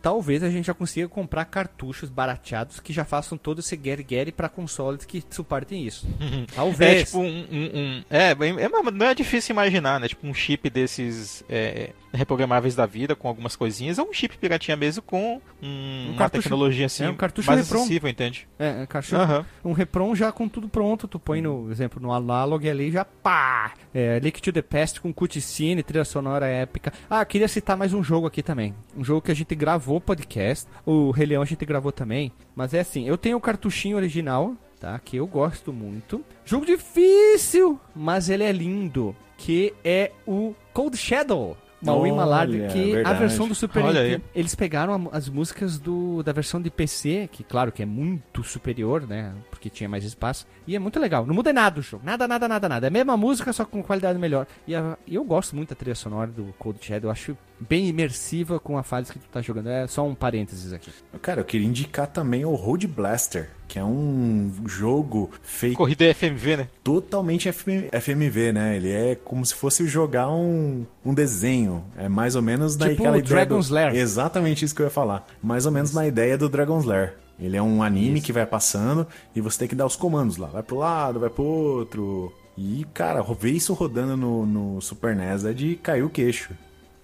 [0.07, 4.31] talvez a gente já consiga comprar cartuchos barateados que já façam todo esse Gary Gary
[4.31, 6.07] pra consoles que suportem isso.
[6.53, 7.09] É Talvez.
[7.09, 7.25] tipo um.
[7.51, 10.07] um- um- é, é, não é difícil imaginar, né?
[10.09, 14.77] Tipo um chip desses é, reprogramáveis da vida com algumas coisinhas, ou um chip piratinha
[14.77, 18.47] mesmo com um- uma cartucho- tecnologia assim é, um cartucho mais acessível, entende?
[18.59, 19.45] É, é, cartucho, Aham.
[19.65, 23.73] um repron já com tudo pronto, tu põe no exemplo no Analog ali já pá,
[23.95, 26.93] é, Link to the Past com cutscene, trilha sonora épica.
[27.11, 30.69] Ah, queria citar mais um jogo aqui também, um jogo que a gente gravou podcast,
[30.85, 34.99] o Rei a gente gravou também, mas é assim, eu tenho o cartuchinho original, tá,
[34.99, 36.25] que eu gosto muito.
[36.45, 41.57] Jogo difícil, mas ele é lindo, que é o Cold Shadow.
[41.83, 44.23] Maui Olha, Malard, que a versão do Super Olha Nintendo.
[44.35, 44.41] aí.
[44.41, 49.07] Eles pegaram as músicas do, da versão de PC, que claro que é muito superior,
[49.07, 49.33] né?
[49.51, 50.47] Porque tinha mais espaço.
[50.67, 51.27] E é muito legal.
[51.27, 52.03] Não muda nada o jogo.
[52.05, 52.87] Nada, nada, nada, nada.
[52.87, 54.47] É a mesma música, só com qualidade melhor.
[54.67, 57.09] E, a- e eu gosto muito da trilha sonora do Cold Shadow.
[57.09, 59.69] Eu acho bem imersiva com a fase que tu tá jogando.
[59.69, 60.91] É só um parênteses aqui.
[61.21, 66.57] Cara, eu queria indicar também o Road Blaster, que é um jogo feito Corrida FMV,
[66.57, 66.69] né?
[66.83, 68.77] totalmente FM FMV, né?
[68.77, 71.85] Ele é como se fosse jogar um, um desenho.
[71.97, 73.47] É mais ou menos Tipo naquela o ideia.
[73.47, 73.75] Dragon's do...
[73.75, 73.95] Lair.
[73.95, 75.27] Exatamente isso que eu ia falar.
[75.43, 77.15] Mais ou menos na ideia do Dragon's Lair.
[77.39, 80.49] Ele é um anime que vai passando e você tem que dar os comandos lá.
[80.49, 82.33] Vai pro lado, vai pro outro.
[82.57, 86.55] E, cara, ver isso rodando no, no Super NES é de cair o queixo.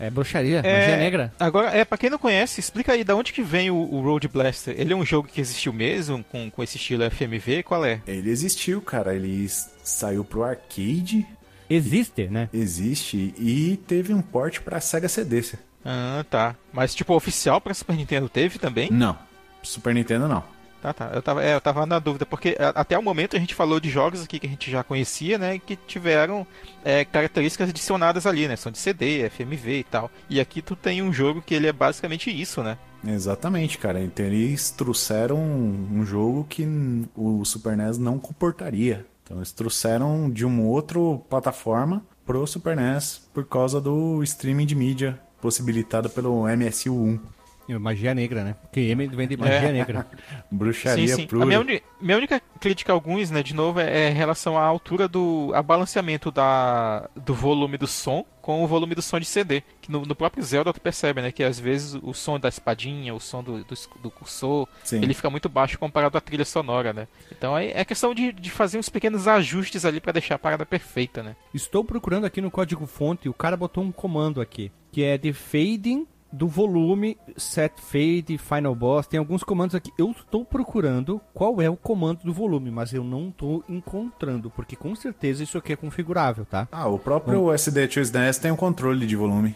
[0.02, 1.32] É bruxaria, magia negra.
[1.38, 4.26] Agora, é, pra quem não conhece, explica aí da onde que vem o, o Road
[4.26, 4.74] Blaster.
[4.76, 7.62] Ele é um jogo que existiu mesmo, com, com esse estilo FMV?
[7.62, 8.00] Qual é?
[8.04, 9.14] Ele existiu, cara.
[9.14, 9.48] Ele
[9.84, 11.24] saiu pro arcade,
[11.70, 12.48] Existe, né?
[12.52, 15.40] existe, e teve um port pra Sega CD.
[15.84, 16.56] Ah, tá.
[16.72, 18.90] Mas, tipo, oficial pra Super Nintendo teve também?
[18.90, 19.16] Não,
[19.62, 20.42] Super Nintendo não.
[20.82, 21.10] Tá, tá.
[21.14, 23.78] Eu tava, é, eu tava na dúvida, porque a- até o momento a gente falou
[23.78, 25.58] de jogos aqui que a gente já conhecia, né?
[25.58, 26.44] Que tiveram
[26.84, 28.56] é, características adicionadas ali, né?
[28.56, 30.10] São de CD, FMV e tal.
[30.28, 32.76] E aqui tu tem um jogo que ele é basicamente isso, né?
[33.06, 34.00] Exatamente, cara.
[34.02, 36.66] Então eles trouxeram um, jogo que
[37.14, 39.06] o Super NES não comportaria.
[39.22, 40.98] Então eles trouxeram de uma outra
[41.30, 47.20] plataforma pro Super NES por causa do streaming de mídia possibilitado pelo MSU1.
[47.68, 48.56] Magia negra, né?
[48.62, 49.72] Porque M vem de magia É.
[49.72, 50.06] negra.
[50.50, 51.46] Bruxaria sim, pura.
[51.46, 55.08] minha, uni- minha única crítica a alguns, né, de novo, é em relação à altura
[55.08, 59.62] do a balanceamento da, do volume do som com o volume do som de CD.
[59.80, 63.14] Que no, no próprio Zelda tu percebe, né, que às vezes o som da espadinha,
[63.14, 65.02] o som do, do, do cursor, Sim.
[65.02, 67.06] ele fica muito baixo comparado à trilha sonora, né?
[67.30, 70.66] Então é, é questão de, de fazer uns pequenos ajustes ali pra deixar a parada
[70.66, 71.36] perfeita, né?
[71.54, 75.32] Estou procurando aqui no código fonte, o cara botou um comando aqui, que é de
[75.32, 79.92] fading do volume, set fade, final boss, tem alguns comandos aqui.
[79.98, 84.74] Eu estou procurando qual é o comando do volume, mas eu não estou encontrando, porque
[84.74, 86.66] com certeza isso aqui é configurável, tá?
[86.72, 89.54] Ah, o próprio SD2 NES tem um controle de volume.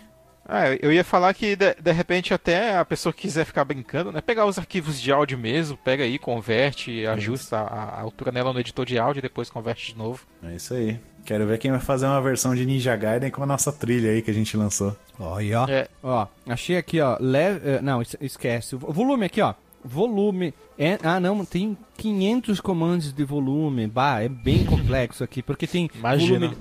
[0.48, 4.12] Ah, eu ia falar que de, de repente até a pessoa que quiser ficar brincando,
[4.12, 4.20] né?
[4.20, 8.60] Pegar os arquivos de áudio mesmo, pega aí, converte, ajusta a, a altura nela no
[8.60, 10.24] editor de áudio e depois converte de novo.
[10.44, 10.98] É isso aí.
[11.24, 14.22] Quero ver quem vai fazer uma versão de Ninja Gaiden com a nossa trilha aí
[14.22, 14.96] que a gente lançou.
[15.18, 15.66] Olha, ó.
[15.68, 15.88] É.
[16.00, 17.16] Ó, achei aqui, ó.
[17.18, 18.76] Leve, eh, não, es- esquece.
[18.76, 19.52] Volume aqui, ó.
[19.84, 20.54] volume.
[20.78, 23.86] É, ah, não, tem 500 comandos de volume.
[23.88, 26.38] Bah, é bem complexo aqui, porque tem Imagina.
[26.48, 26.56] volume,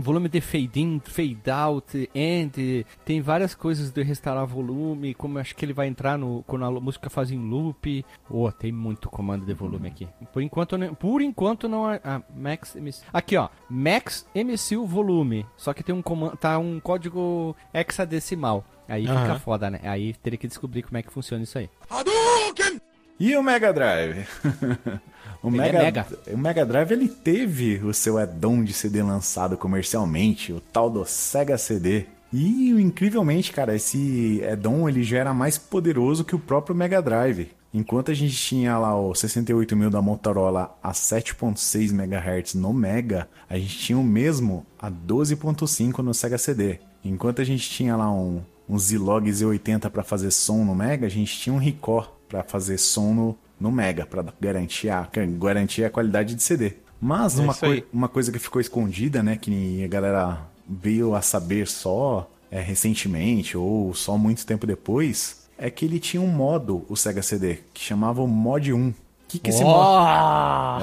[0.00, 2.86] volume de fade in, fade out, end.
[3.04, 6.64] Tem várias coisas de restaurar volume, como eu acho que ele vai entrar no quando
[6.64, 8.04] a música faz em loop.
[8.28, 10.08] Oh, tem muito comando de volume aqui.
[10.32, 13.02] Por enquanto, não- por enquanto não é ah, Max MC.
[13.12, 15.46] Aqui, ó, Max MCU volume.
[15.56, 18.64] Só que tem um comando, tá um código hexadecimal.
[18.88, 19.38] Aí fica Aham.
[19.38, 19.80] foda, né?
[19.84, 21.70] Aí teria que descobrir como é que funciona isso aí.
[23.20, 24.26] E o Mega Drive?
[25.42, 26.06] o, Ele Mega, é mega.
[26.32, 31.04] o Mega Drive ele teve o seu add-on de CD lançado comercialmente, o tal do
[31.04, 32.06] Sega CD.
[32.32, 37.50] E incrivelmente, cara, esse add-on ele já era mais poderoso que o próprio Mega Drive.
[37.72, 43.56] Enquanto a gente tinha lá o 68000 da Motorola a 7.6 MHz no Mega, a
[43.56, 46.80] gente tinha o mesmo a 12.5 no Sega CD.
[47.04, 51.10] Enquanto a gente tinha lá um, um Zilog Z80 para fazer som no Mega, a
[51.10, 55.06] gente tinha um Record para fazer som no, no Mega, para garantir a,
[55.38, 56.72] garantir a qualidade de CD.
[57.00, 60.38] Mas É uma, coi- uma coisa que ficou escondida, né, que a galera
[60.68, 66.20] veio a saber só é, recentemente ou só muito tempo depois, é que ele tinha
[66.20, 68.92] um modo, o Sega CD, que chamava o Mod 1.
[69.30, 70.04] Que que esse modo?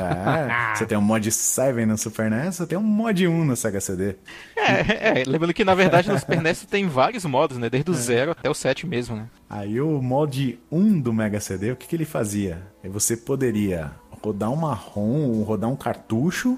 [0.02, 3.56] É, você tem um mod 7 no Super NES, você tem um mod 1 no
[3.56, 4.16] Sega CD.
[4.56, 7.70] É, é, lembrando que na verdade no Super NES tem vários modos, né?
[7.70, 9.28] Desde o 0 até o 7 mesmo, né?
[9.50, 12.62] Aí o mod 1 do Mega CD, o que, que ele fazia?
[12.84, 13.92] É Você poderia
[14.24, 16.58] rodar uma ROM, rodar um cartucho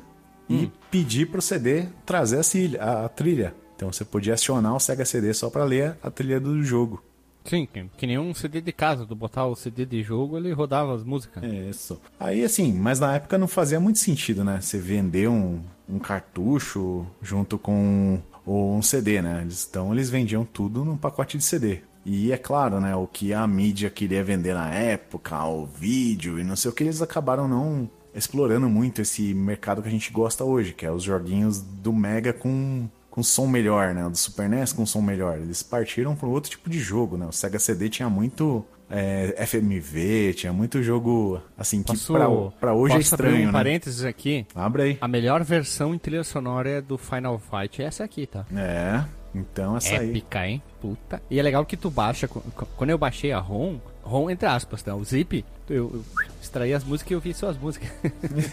[0.50, 3.54] e pedir pro CD trazer a, cilha- a- a trilha.
[3.76, 7.04] Então você podia acionar o Sega CD só para ler a trilha do jogo.
[7.50, 9.08] Sim, que, nem um CD de casa.
[9.08, 11.44] Tu botar o CD de jogo, ele rodava as músicas.
[11.44, 12.00] Isso.
[12.20, 14.62] Aí assim, mas na época não fazia muito sentido, né?
[14.62, 19.48] Você vender um, um cartucho junto com um CD, né?
[19.68, 21.82] Então eles vendiam tudo num pacote de CD.
[22.06, 22.96] E é claro, né?
[22.96, 26.84] O que a mídia queria vender na época, o vídeo e não sei o que,
[26.84, 31.04] eles acabaram não explorando muito esse mercado que a gente gosta hoje, que é os
[31.04, 34.06] joguinhos do Mega com, com som melhor, né?
[34.06, 35.38] O do Super NES com som melhor.
[35.38, 37.26] Eles partiram para outro tipo de jogo, né?
[37.26, 42.28] O Sega CD tinha muito é, FMV, tinha muito jogo assim que Posso- pra,
[42.60, 43.52] pra hoje é posso abrir estranho, um né?
[43.52, 44.46] parênteses aqui.
[44.56, 44.98] Abre aí.
[45.02, 48.46] A melhor versão em trilha sonora é do Final Fight é essa aqui, tá?
[48.56, 49.04] É,
[49.36, 50.10] então essa aí.
[50.10, 50.62] Épica, hein?
[50.82, 51.22] Puta.
[51.30, 52.28] E é legal que tu baixa.
[52.28, 54.96] qu- qu- Quando eu baixei a ROM, ROM entre aspas, tá?
[54.96, 56.04] O zip, eu, eu
[56.42, 57.90] extraí as músicas e eu vi só as músicas.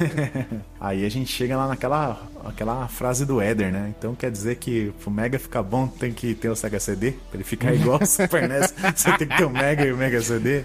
[0.81, 3.93] Aí a gente chega lá naquela aquela frase do Éder, né?
[3.99, 7.13] Então quer dizer que pro Mega ficar bom tem que ter o Sega CD?
[7.13, 9.97] Pra ele ficar igual o Super NES, você tem que ter o Mega e o
[9.97, 10.65] Mega CD?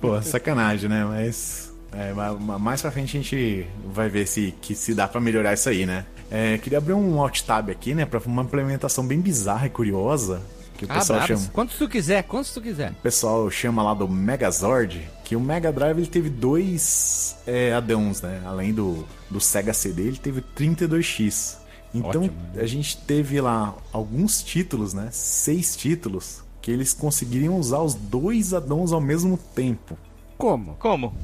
[0.00, 1.04] Pô, sacanagem, né?
[1.04, 5.06] Mas é, ma- ma- mais pra frente a gente vai ver se, que se dá
[5.06, 6.06] pra melhorar isso aí, né?
[6.30, 8.06] É, queria abrir um alt tab aqui, né?
[8.06, 10.40] Pra uma implementação bem bizarra e curiosa.
[10.86, 11.50] Que o pessoal Ah, chama.
[11.52, 12.90] Quantos tu quiser, quantos tu quiser.
[12.90, 18.20] O pessoal chama lá do Megazord, que o Mega Drive ele teve dois é, addons,
[18.20, 18.42] né?
[18.44, 21.56] Além do, do Sega CD, ele teve 32X.
[21.94, 22.36] Então Ótimo.
[22.56, 25.08] a gente teve lá alguns títulos, né?
[25.12, 29.96] Seis títulos, que eles conseguiriam usar os dois addons ao mesmo tempo.
[30.36, 30.74] Como?
[30.80, 31.14] Como?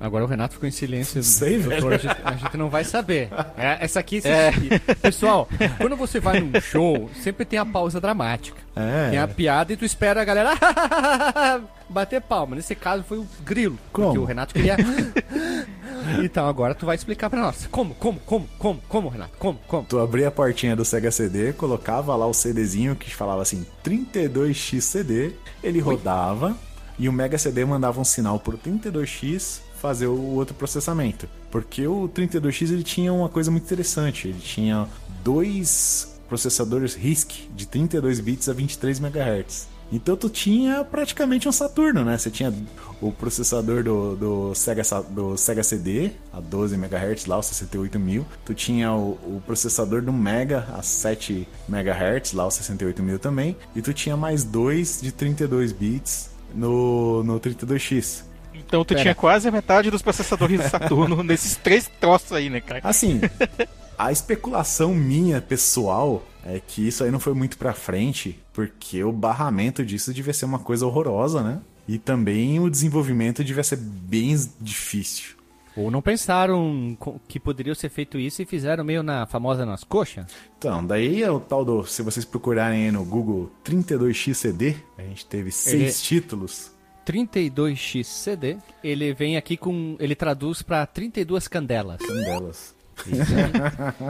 [0.00, 1.22] Agora o Renato ficou em silêncio.
[1.22, 1.92] Sei, Doutor.
[1.92, 3.28] A gente, a gente não vai saber.
[3.54, 5.46] É, essa aqui, você- pessoal,
[5.76, 8.56] quando você vai num show, sempre tem a pausa dramática.
[8.74, 9.10] É.
[9.10, 10.52] Tem a piada e tu espera a galera
[11.90, 12.56] bater palma.
[12.56, 13.78] Nesse caso foi o grilo.
[13.92, 14.20] Porque Como?
[14.22, 14.76] o Renato queria.
[16.24, 17.68] então agora tu vai explicar pra nós.
[17.70, 19.32] Como, como, como, como, como, Renato?
[19.38, 19.84] Como, como?
[19.84, 24.80] Tu abria a portinha do Sega CD, colocava lá o CDzinho que falava assim 32X
[24.80, 25.32] CD,
[25.62, 26.56] ele rodava
[26.98, 31.28] e o Mega CD mandava um sinal pro 32X fazer o outro processamento.
[31.50, 34.86] Porque o 32X ele tinha uma coisa muito interessante, ele tinha
[35.24, 39.68] dois processadores RISC de 32 bits a 23 MHz.
[39.92, 42.16] Então tu tinha praticamente um Saturno, né?
[42.16, 42.54] Você tinha
[43.00, 48.24] o processador do, do, Sega, do Sega CD a 12 MHz lá, o 68000.
[48.44, 53.56] Tu tinha o, o processador do Mega a 7 MHz lá, o 68000 também.
[53.74, 58.29] E tu tinha mais dois de 32 bits no, no 32X.
[58.66, 59.00] Então tu Pera.
[59.02, 62.80] tinha quase a metade dos processadores do Saturno nesses três troços aí, né, cara?
[62.84, 63.20] Assim,
[63.98, 69.12] a especulação minha pessoal é que isso aí não foi muito pra frente, porque o
[69.12, 71.60] barramento disso devia ser uma coisa horrorosa, né?
[71.88, 75.40] E também o desenvolvimento devia ser bem difícil.
[75.76, 76.96] Ou não pensaram
[77.28, 80.26] que poderia ser feito isso e fizeram meio na famosa nas coxas?
[80.58, 81.84] Então, daí é o tal do.
[81.86, 86.72] Se vocês procurarem aí no Google 32X CD, a gente teve seis Ele- títulos.
[87.06, 89.96] 32X CD, ele vem aqui com.
[89.98, 92.00] Ele traduz pra 32 candelas.
[92.02, 92.74] Um delas.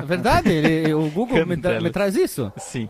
[0.02, 1.80] É verdade, ele- o Google me, Candela.
[1.80, 2.52] me traz isso.
[2.56, 2.88] Sim.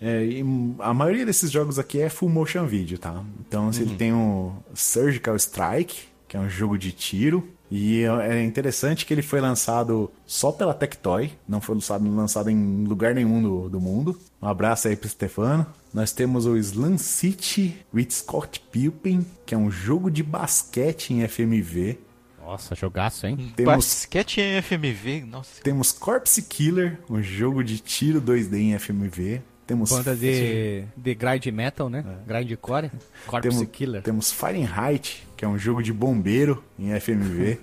[0.00, 0.44] É, e
[0.78, 3.22] a maioria desses jogos aqui é full motion video, tá?
[3.46, 7.46] Então assim, ele tem o Surgical Strike, que é um jogo de tiro.
[7.74, 12.50] E é é interessante que ele foi lançado só pela Tectoy, não foi lançado, lançado
[12.50, 14.20] em lugar nenhum do, do mundo.
[14.42, 15.66] Um abraço aí pro Stefano.
[15.92, 21.26] Nós temos o Slam City with Scott Pilgrim, que é um jogo de basquete em
[21.26, 21.98] FMV.
[22.44, 23.52] Nossa, jogaço, hein?
[23.56, 25.62] Temos, Basquete em FMV, nossa.
[25.62, 29.40] temos Corpse Killer, um jogo de tiro 2D em FMV.
[29.66, 32.04] Temos Banda de, de grind metal, né?
[32.26, 32.90] Grindcore.
[33.26, 34.02] Corpse Temos, Killer.
[34.02, 37.58] temos Fahrenheit, que é um jogo de bombeiro em FMV.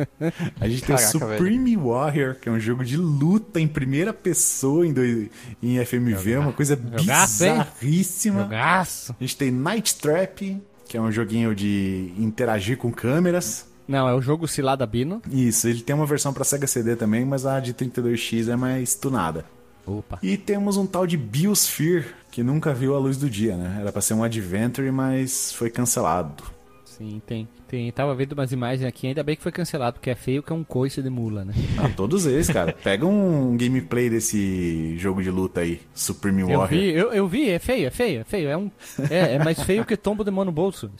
[0.60, 4.12] A gente tem o Caraca, Supreme Warrior, que é um jogo de luta em primeira
[4.12, 5.28] pessoa em, dois-
[5.62, 6.32] em FMV.
[6.32, 8.42] É uma coisa Jogaço, bizarríssima.
[8.44, 9.16] Jogaço.
[9.18, 13.66] A gente tem Night Trap, que é um joguinho de interagir com câmeras.
[13.86, 15.20] Não, é o jogo Cilada Bino.
[15.30, 18.94] Isso, ele tem uma versão pra Sega CD também, mas a de 32X é mais
[18.94, 19.44] tunada.
[19.86, 20.18] Opa.
[20.22, 23.78] E temos um tal de Biosphere, que nunca viu a luz do dia, né?
[23.80, 26.44] Era pra ser um Adventure, mas foi cancelado.
[26.84, 27.48] Sim, tem.
[27.72, 27.90] Tem.
[27.90, 30.54] Tava vendo umas imagens aqui, ainda bem que foi cancelado, porque é feio que é
[30.54, 31.54] um coice de mula, né?
[31.78, 32.74] Ah, todos eles, cara.
[32.84, 36.68] Pega um gameplay desse jogo de luta aí, Supreme Eu Warrior.
[36.68, 38.50] vi, eu, eu vi, é feio, é feio, é feio.
[38.50, 38.70] É, um,
[39.10, 40.90] é, é mais feio que tombo de mão no bolso.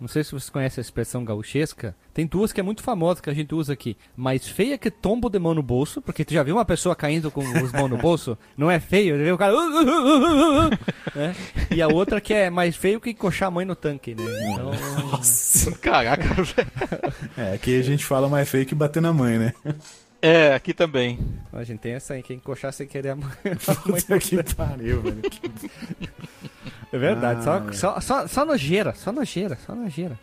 [0.00, 1.94] Não sei se você conhece a expressão gauchesca.
[2.12, 3.96] Tem duas que é muito famosa que a gente usa aqui.
[4.16, 7.30] Mais feia que tombo de mão no bolso, porque tu já viu uma pessoa caindo
[7.30, 8.36] com os mãos no bolso?
[8.56, 9.52] Não é feio, já viu o cara.
[11.14, 11.36] né?
[11.70, 14.24] E a outra que é mais feio que encoxar a mãe no tanque, né?
[14.52, 14.72] Então,
[15.80, 16.21] Caraca, velho.
[17.36, 19.54] É, aqui a gente fala mais feio que bater na mãe, né?
[20.20, 21.18] É, aqui também.
[21.52, 23.30] a gente tem essa aí, que é encoxar sem querer a mãe.
[23.44, 25.22] a mãe Puta que pariu, velho.
[26.92, 27.72] É verdade, Ah, só, é.
[27.72, 30.18] só, só, só nojeira, só nojeira, só nojeira.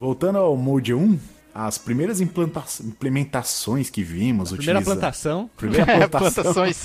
[0.00, 1.18] Voltando ao Mode 1,
[1.54, 4.50] as primeiras implanta- implementações que vimos...
[4.50, 5.50] Primeira utiliza- plantação.
[5.56, 6.42] Primeira É, plantação.
[6.42, 6.82] plantações.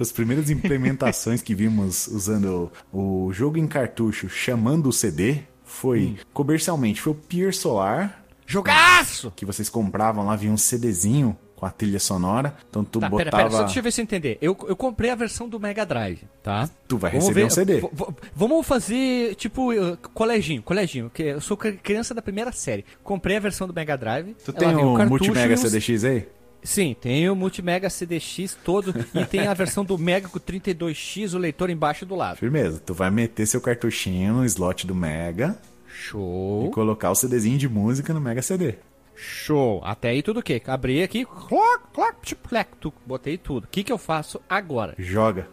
[0.00, 5.42] As primeiras implementações que vimos usando o jogo em cartucho chamando o CD
[5.74, 9.32] foi, comercialmente, foi o Pier Solar, Jogaço!
[9.34, 12.54] que vocês compravam lá, vinha um CDzinho com a trilha sonora.
[12.68, 13.36] Então tu Tá, pera, botava.
[13.44, 14.38] pera, só deixa eu ver se eu entender.
[14.40, 16.68] Eu, eu comprei a versão do Mega Drive, tá?
[16.88, 17.82] Tu vai Vamos receber ver- um CD.
[18.34, 22.84] Vamos fazer, tipo, uh, coleginho, coleginho, que eu sou cri- criança da primeira série.
[23.02, 24.34] Comprei a versão do Mega Drive.
[24.44, 26.26] Tu tem o cartucho Multimega um- CDX aí?
[26.64, 31.38] Sim, tem o Multimega CDX todo e tem a versão do Mega com 32X, o
[31.38, 32.38] leitor embaixo do lado.
[32.38, 32.80] Firmeza.
[32.84, 36.66] Tu vai meter seu cartuchinho no slot do Mega Show.
[36.66, 38.76] e colocar o CDzinho de música no Mega CD.
[39.14, 39.80] Show.
[39.84, 40.60] Até aí tudo o quê?
[40.66, 43.64] Abri aqui, cloc, cloc, tu, botei tudo.
[43.64, 44.94] O que que eu faço agora?
[44.98, 45.46] Joga.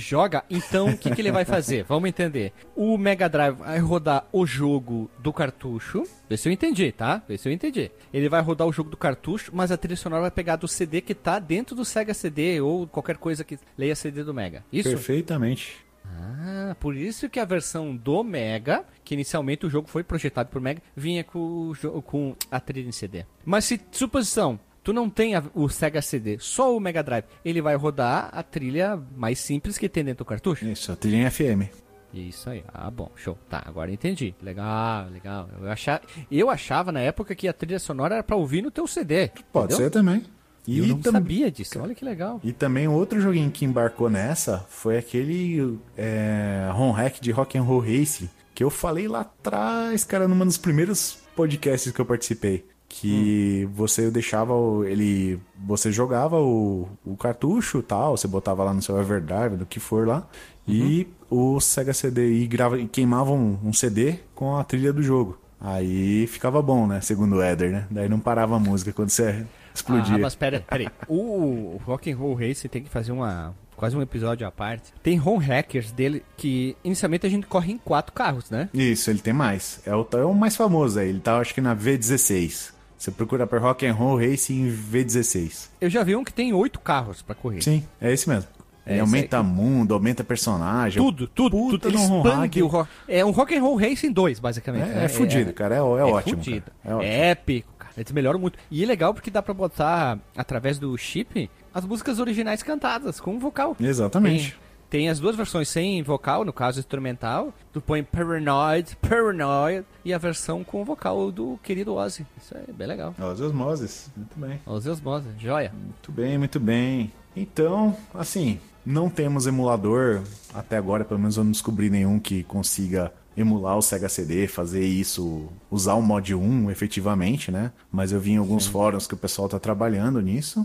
[0.00, 1.84] Joga, então o que, que ele vai fazer?
[1.84, 2.52] Vamos entender.
[2.74, 6.04] O Mega Drive vai rodar o jogo do cartucho.
[6.28, 7.22] Vê se eu entendi, tá?
[7.28, 7.90] Vê se eu entendi.
[8.12, 11.00] Ele vai rodar o jogo do cartucho, mas a trilha sonora vai pegar do CD
[11.00, 14.64] que tá dentro do Sega CD ou qualquer coisa que leia CD do Mega.
[14.72, 14.88] Isso?
[14.88, 15.84] Perfeitamente.
[16.06, 20.60] Ah, por isso que a versão do Mega, que inicialmente o jogo foi projetado por
[20.60, 21.72] Mega, vinha com,
[22.04, 23.24] com a trilha em CD.
[23.44, 27.60] Mas se, suposição, tu não tem a- o Sega CD, só o Mega Drive, ele
[27.60, 30.64] vai rodar a trilha mais simples que tem dentro do cartucho?
[30.66, 31.68] Isso, a trilha em FM.
[32.12, 32.62] Isso aí.
[32.72, 33.36] Ah, bom, show.
[33.50, 34.32] Tá, agora entendi.
[34.40, 35.48] Legal, legal.
[35.60, 38.86] Eu achava, eu achava na época que a trilha sonora era pra ouvir no teu
[38.86, 39.30] CD.
[39.52, 39.76] Pode entendeu?
[39.86, 40.22] ser também.
[40.66, 41.78] E eu não tam- sabia disso.
[41.80, 42.40] Olha que legal.
[42.44, 47.62] E também outro joguinho que embarcou nessa foi aquele é, home hack de Rock and
[47.62, 52.64] Roll Racing que eu falei lá atrás, cara, num dos primeiros podcasts que eu participei.
[52.88, 55.38] Que você deixava o- ele.
[55.66, 59.80] Você jogava o, o cartucho e tal, você botava lá no seu Everdrive, do que
[59.80, 60.26] for lá,
[60.68, 65.02] e o Sega CD e, grava, e queimava um, um CD com a trilha do
[65.02, 65.38] jogo.
[65.60, 67.00] Aí ficava bom, né?
[67.00, 67.86] Segundo o Eder, né?
[67.90, 70.16] Daí não parava a música quando você explodia.
[70.16, 70.88] Ah, mas pera, pera aí.
[71.08, 74.92] O Rock and Roll Race tem que fazer uma quase um episódio à parte.
[75.02, 78.68] Tem home hackers dele que inicialmente a gente corre em quatro carros, né?
[78.74, 79.80] Isso, ele tem mais.
[79.86, 81.08] É o, é o mais famoso aí.
[81.08, 82.73] Ele tá, acho que na V16.
[83.04, 85.68] Você procura por Rock and Roll Racing V16.
[85.78, 87.60] Eu já vi um que tem oito carros pra correr.
[87.60, 88.48] Sim, é esse mesmo.
[88.86, 89.44] É aumenta aí.
[89.44, 91.02] mundo, aumenta personagem.
[91.02, 91.98] Tudo, tudo, Puta tudo.
[91.98, 92.88] Um expande o rock.
[93.06, 94.90] É um Rock and Roll Racing 2, basicamente.
[94.90, 95.04] É, né?
[95.04, 95.74] é fudido, cara.
[95.74, 96.42] É, é ótimo.
[96.42, 96.72] fudido.
[96.82, 96.94] cara.
[96.94, 97.12] É ótimo.
[97.12, 97.92] É épico, cara.
[97.94, 98.58] Eles melhoram muito.
[98.70, 103.38] E é legal porque dá pra botar, através do chip, as músicas originais cantadas, com
[103.38, 103.76] vocal.
[103.78, 104.56] Exatamente.
[104.88, 107.52] Tem, as duas versões sem vocal, no caso instrumental.
[107.72, 112.26] Tu põe Paranoid, Paranoid, e a versão com vocal do querido Ozzy.
[112.40, 113.14] Isso é bem legal.
[113.18, 114.10] Os osmoses.
[114.16, 114.60] Muito bem.
[114.66, 115.72] Ozzy Osbourne, joia.
[115.72, 117.12] Muito bem, muito bem.
[117.36, 120.22] Então, assim, não temos emulador
[120.52, 124.84] até agora, pelo menos eu não descobri nenhum que consiga emular o Sega CD, fazer
[124.84, 127.72] isso, usar o mod 1 efetivamente, né?
[127.90, 130.64] Mas eu vi em alguns fóruns que o pessoal tá trabalhando nisso.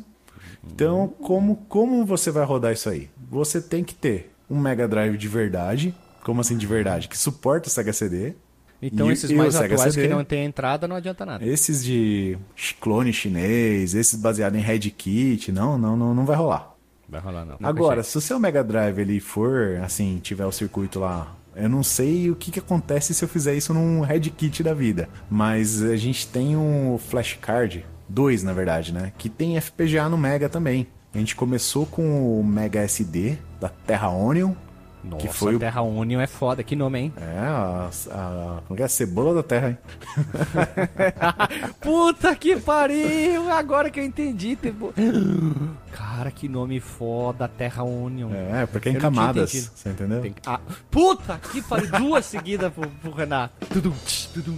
[0.66, 3.10] Então, como, como você vai rodar isso aí?
[3.30, 5.94] Você tem que ter um Mega Drive de verdade,
[6.24, 7.08] como assim de verdade?
[7.08, 8.34] Que suporta o Sega CD.
[8.82, 10.08] Então E- esses e mais atuais CD?
[10.08, 11.46] que não tem entrada não adianta nada.
[11.46, 12.38] Esses de
[12.80, 16.76] clone chinês, esses baseados em Red Kit, não, não, não, não vai rolar.
[17.08, 17.58] Vai rolar não.
[17.62, 21.84] Agora, se o seu Mega Drive ele for, assim, tiver o circuito lá, eu não
[21.84, 25.82] sei o que, que acontece se eu fizer isso num Red Kit da vida, mas
[25.82, 30.88] a gente tem um flashcard, dois na verdade, né, que tem FPGA no Mega também.
[31.14, 34.54] A gente começou com o Mega SD da Terra Onion,
[35.04, 37.14] Nossa, que foi o- Terra Union é foda, que nome, hein?
[37.18, 38.86] é, a, a, que é?
[38.86, 39.78] a cebola da Terra, hein?
[41.82, 43.52] Puta que pariu!
[43.52, 44.56] Agora que eu entendi.
[44.56, 44.94] Tipo...
[45.92, 48.30] Cara, que nome foda, Terra Union.
[48.34, 50.22] É, porque é em Eu camadas, você entendeu?
[50.22, 50.60] Tem Ah,
[50.92, 51.90] puta que pariu!
[51.92, 53.66] Duas seguidas pro, pro Renato.
[53.68, 53.94] Tudum,
[54.34, 54.58] tudum.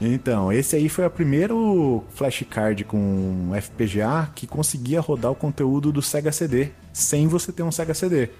[0.00, 6.02] Então, esse aí foi o primeiro flashcard com FPGA que conseguia rodar o conteúdo do
[6.02, 8.30] Sega CD sem você ter um Sega CD.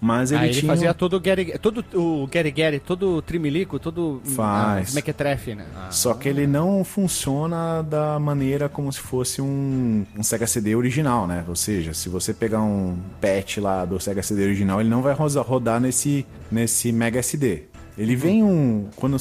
[0.00, 0.72] Mas ele Aí ele tinha.
[0.72, 4.92] fazia todo o Gary, todo o Gary Gary, todo o trimilico, todo Faz.
[4.92, 5.66] ah, mequetrefe, né?
[5.76, 5.90] Ah.
[5.90, 11.26] Só que ele não funciona da maneira como se fosse um, um Sega CD original,
[11.26, 11.44] né?
[11.46, 15.14] Ou seja, se você pegar um patch lá do Sega CD original, ele não vai
[15.14, 17.64] rodar nesse, nesse Mega SD.
[18.00, 18.88] Ele vem um.
[18.96, 19.16] Quando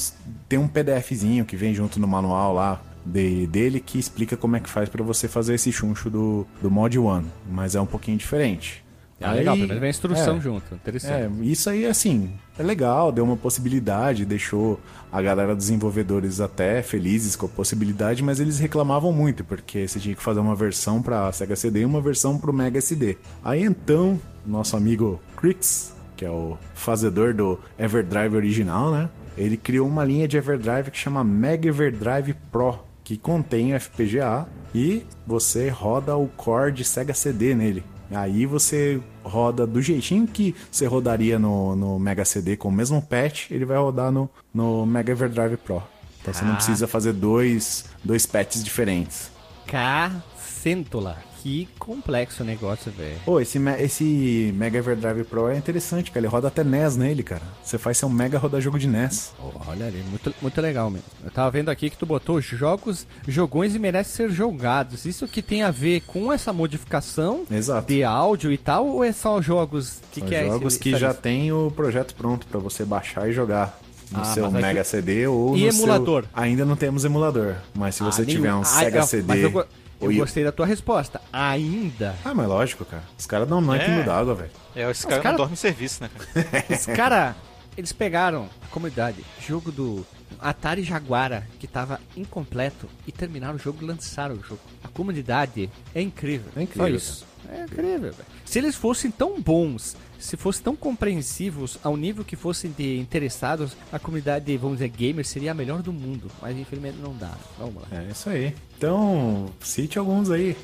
[0.48, 4.60] tem um PDFzinho que vem junto no manual lá de- dele que explica como é
[4.60, 7.24] que faz pra você fazer esse chuncho do, do Mod 1.
[7.52, 8.84] Mas é um pouquinho diferente.
[9.22, 10.40] Ah, legal, Aí- pelo menos vem a instrução é.
[10.40, 10.76] junto.
[10.76, 11.14] Interessante.
[11.14, 14.80] É, isso aí, assim, é legal, deu uma possibilidade, deixou
[15.12, 20.00] a galera dos desenvolvedores até felizes com a possibilidade, mas eles reclamavam muito, porque você
[20.00, 23.18] tinha que fazer uma versão pra Sega CD e uma versão pro Mega SD.
[23.44, 29.10] Aí então, nosso amigo Crix, que é o fazedor do Everdrive original, né?
[29.38, 34.46] Ele criou uma linha de Everdrive que chama Mega Everdrive Pro, que contém o FPGA
[34.76, 37.86] e você roda o core de Sega CD nele.
[38.12, 43.02] Aí você roda do jeitinho que você rodaria no, no Mega CD com o mesmo
[43.02, 45.82] patch, ele vai rodar no, no Mega Everdrive Pro.
[46.22, 46.56] Então você não Ah.
[46.56, 49.32] precisa fazer dois, dois patches diferentes.
[49.66, 51.18] Cacêntola.
[51.50, 53.18] Que complexo o negócio, velho.
[53.26, 56.20] Pô, esse, esse Mega Everdrive Pro é interessante, cara.
[56.20, 57.42] Ele roda até NES nele, cara.
[57.64, 59.34] Você faz seu Mega rodar jogo de NES.
[59.68, 61.08] Olha ali, muito, muito legal mesmo.
[61.24, 65.06] Eu tava vendo aqui que tu botou jogos, jogões e merece ser jogados.
[65.06, 67.88] Isso que tem a ver com essa modificação Exato.
[67.92, 71.08] de áudio e tal, ou é só jogos que, que é jogos esse- que já
[71.08, 71.22] lista?
[71.24, 73.80] tem o projeto pronto pra você baixar e jogar
[74.12, 76.24] no Ah, seu aqui- Mega CD ou E no emulador?
[76.26, 76.32] Seu...
[76.44, 78.60] Ainda não temos emulador, mas se você Ah, tiver nenhum.
[78.60, 79.24] um Ah, Sega eu- CD...
[79.52, 79.66] Mas
[80.02, 81.20] eu, gostei da tua resposta.
[81.32, 82.16] Ainda.
[82.24, 83.04] Ah, mas lógico, cara.
[83.18, 83.86] Os caras dão nó em É.
[83.86, 84.52] pingo d'água, velho.
[84.76, 86.66] É, esse cara cara- não dorme em serviço, né, cara?
[86.70, 87.36] Os cara,
[87.78, 90.06] eles pegaram a comunidade, jogo do
[90.40, 94.62] Atari Jaguara, que tava incompleto, e terminaram o jogo e lançaram o jogo.
[94.84, 96.52] A comunidade é incrível.
[96.56, 97.26] É incrível, Só isso.
[97.48, 98.26] É incrível, velho.
[98.46, 103.76] Se eles fossem tão bons, se fossem tão compreensivos ao nível que fossem de interessados,
[103.92, 106.30] a comunidade, vamos dizer, gamer seria a melhor do mundo.
[106.42, 107.34] Mas infelizmente não dá.
[107.58, 107.88] Vamos lá.
[107.92, 108.54] É isso aí.
[108.78, 110.56] Então, cite alguns aí.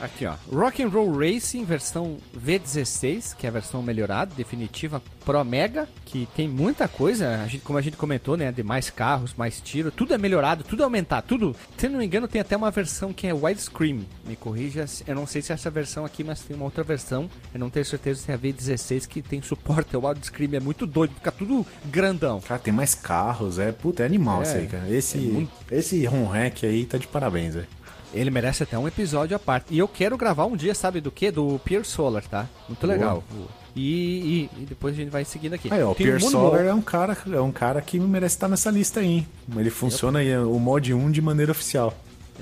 [0.00, 0.34] Aqui, ó.
[0.52, 6.28] Rock and Roll Racing versão V16, que é a versão melhorada, definitiva Pro Mega, que
[6.36, 9.90] tem muita coisa, a gente, como a gente comentou, né, de mais carros, mais tiro,
[9.90, 11.56] tudo é melhorado, tudo é aumentado, tudo.
[11.78, 14.06] Se não me engano, tem até uma versão que é widescreen.
[14.26, 17.30] Me corrija, eu não sei se é essa versão aqui, mas tem uma outra versão.
[17.52, 20.86] Eu não tenho certeza se é a V16 que tem suporte ao widescreen, é muito
[20.86, 22.40] doido, fica tudo grandão.
[22.40, 23.72] Cara, tem mais carros, é.
[23.72, 24.90] Puta, é animal É, isso aí, cara.
[24.90, 27.66] Esse, é muito- esse home hack aí tá de parabéns, velho.
[28.14, 29.66] Ele merece até um episódio à parte.
[29.74, 31.30] E eu quero gravar um dia, sabe do que?
[31.30, 32.46] Do Pier Solar, tá?
[32.68, 33.22] Muito legal.
[33.76, 35.68] E, e- e depois a gente vai seguindo aqui.
[35.72, 36.20] Aí, ó, o Moonwalk.
[36.30, 39.26] Solar é um, cara, é um cara que merece estar nessa lista aí, hein?
[39.56, 41.92] Ele funciona aí, o mod 1 de maneira oficial.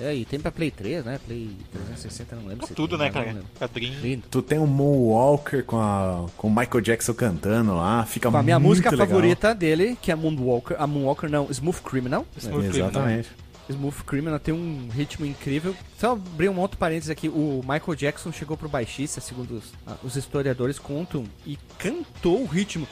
[0.00, 1.20] É, e tem pra Play 3, né?
[1.26, 2.66] Play 360, não lembro.
[2.66, 3.70] se Tudo, tem, né, não cara?
[4.00, 4.24] Lindo.
[4.30, 8.42] Tu tem o Moonwalker com, a, com o Michael Jackson cantando lá, fica Com a
[8.42, 9.06] minha muito música legal.
[9.06, 10.76] favorita dele, que é Moonwalker.
[10.80, 12.26] A Moonwalker não, Smooth Criminal.
[12.38, 13.28] Smooth Exatamente.
[13.68, 15.74] Smooth Criminal tem um ritmo incrível.
[15.98, 17.28] Só abrir um outro parênteses aqui.
[17.28, 22.46] O Michael Jackson chegou pro baixista, segundo os, ah, os historiadores contam, e cantou o
[22.46, 22.86] ritmo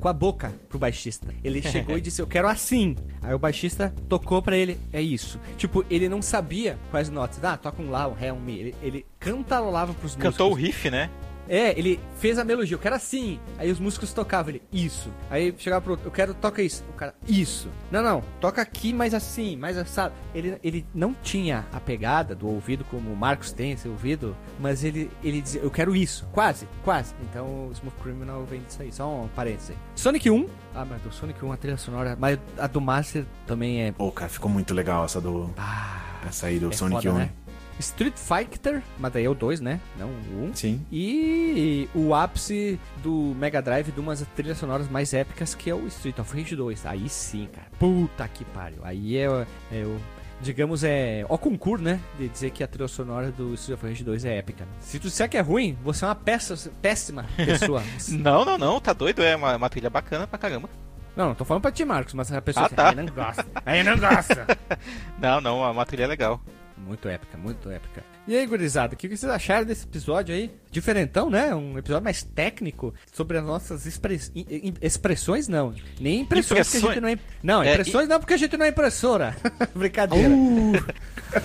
[0.00, 1.34] com a boca pro baixista.
[1.42, 2.96] Ele chegou e disse, eu quero assim.
[3.22, 5.40] Aí o baixista tocou pra ele, é isso.
[5.56, 7.42] Tipo, ele não sabia quais notas.
[7.42, 8.58] Ah, toca um lá, um ré, um mi.
[8.58, 11.10] Ele, ele cantarolava pros Cantou o riff, né?
[11.48, 13.38] É, ele fez a melodia, eu quero assim.
[13.58, 15.10] Aí os músicos tocavam, ele, isso.
[15.30, 16.84] Aí chegava pro outro, eu quero, toca isso.
[16.90, 17.68] O cara, isso.
[17.90, 20.14] Não, não, toca aqui, mas assim, mais assado.
[20.34, 24.84] Ele, ele não tinha a pegada do ouvido como o Marcos tem, seu ouvido, mas
[24.84, 26.26] ele, ele dizia, eu quero isso.
[26.32, 27.14] Quase, quase.
[27.30, 29.76] Então o Smooth Criminal vem disso aí, só um parênteses aí.
[29.94, 33.82] Sonic 1, ah, mas do Sonic 1 a trilha sonora, mas a do Master também
[33.82, 33.92] é.
[33.92, 35.50] Pô, cara, ficou muito legal essa do.
[35.56, 37.18] Ah, Essa aí do é Sonic foda, 1.
[37.18, 37.30] né?
[37.78, 39.80] Street Fighter, mas daí é o 2, né?
[39.98, 40.54] Não o 1.
[40.54, 40.86] Sim.
[40.90, 45.86] E o ápice do Mega Drive de umas trilhas sonoras mais épicas que é o
[45.86, 46.86] Street of Rage 2.
[46.86, 47.66] Aí sim, cara.
[47.78, 48.80] Puta que pariu.
[48.84, 49.98] Aí é, o- é o.
[50.40, 51.98] Digamos, é o concurso, né?
[52.18, 54.66] De dizer que a trilha sonora do Street of Rage 2 é épica.
[54.80, 57.82] Se tu disser que é ruim, você é uma peça, péssima pessoa.
[58.10, 60.68] Não, não, não, tá doido, é uma, uma trilha bacana pra caramba.
[61.16, 62.88] não, não tô falando pra ti, Marcos, mas a pessoa Ah, tá.
[62.90, 63.46] aí não gosta.
[63.64, 64.46] Aí não gosta.
[65.18, 66.38] Não, não, uma, uma trilha legal.
[66.76, 68.04] Muito épica, muito épica.
[68.28, 70.50] E aí, gurizada, o que vocês acharam desse episódio aí?
[70.70, 71.54] Diferentão, né?
[71.54, 74.30] Um episódio mais técnico sobre as nossas express...
[74.80, 75.74] expressões, não.
[75.98, 77.18] Nem impressões, porque a gente não é...
[77.42, 79.36] Não, É, impressões não, porque a gente não é impressora.
[79.74, 80.34] Brincadeira.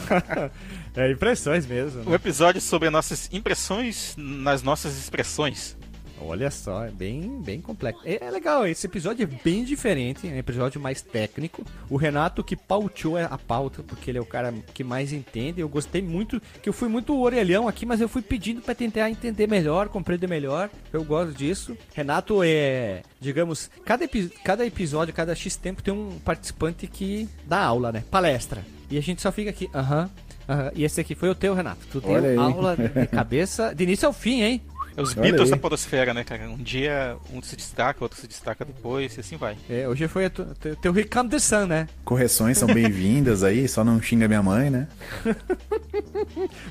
[0.96, 2.02] é impressões mesmo.
[2.02, 2.16] Um né?
[2.16, 5.78] episódio sobre nossas impressões nas nossas expressões.
[6.24, 8.02] Olha só, é bem, bem complexo.
[8.06, 11.64] É, é legal, esse episódio é bem diferente, é um episódio mais técnico.
[11.90, 15.62] O Renato que pauteou a pauta, porque ele é o cara que mais entende.
[15.62, 19.10] Eu gostei muito, que eu fui muito orelhão aqui, mas eu fui pedindo pra tentar
[19.10, 20.70] entender melhor, compreender melhor.
[20.94, 21.76] Eu gosto disso.
[21.94, 27.60] Renato é, digamos, cada, epi- cada episódio, cada X tempo tem um participante que dá
[27.64, 28.04] aula, né?
[28.12, 28.64] Palestra.
[28.90, 30.10] E a gente só fica aqui, aham.
[30.48, 30.72] aham.
[30.76, 31.80] E esse aqui foi o teu, Renato.
[31.92, 32.36] Tu Olha aí.
[32.36, 34.62] deu aula de cabeça, de início ao fim, hein?
[34.96, 35.52] É os Olha Beatles aí.
[35.52, 36.50] da podosfera, né, cara?
[36.50, 39.58] Um dia um se destaca, outro se destaca depois, e assim vai.
[39.70, 41.88] É, hoje foi tu- teu, teu Recam the Sun, né?
[42.04, 44.88] Correções são bem-vindas aí, só não xinga minha mãe, né?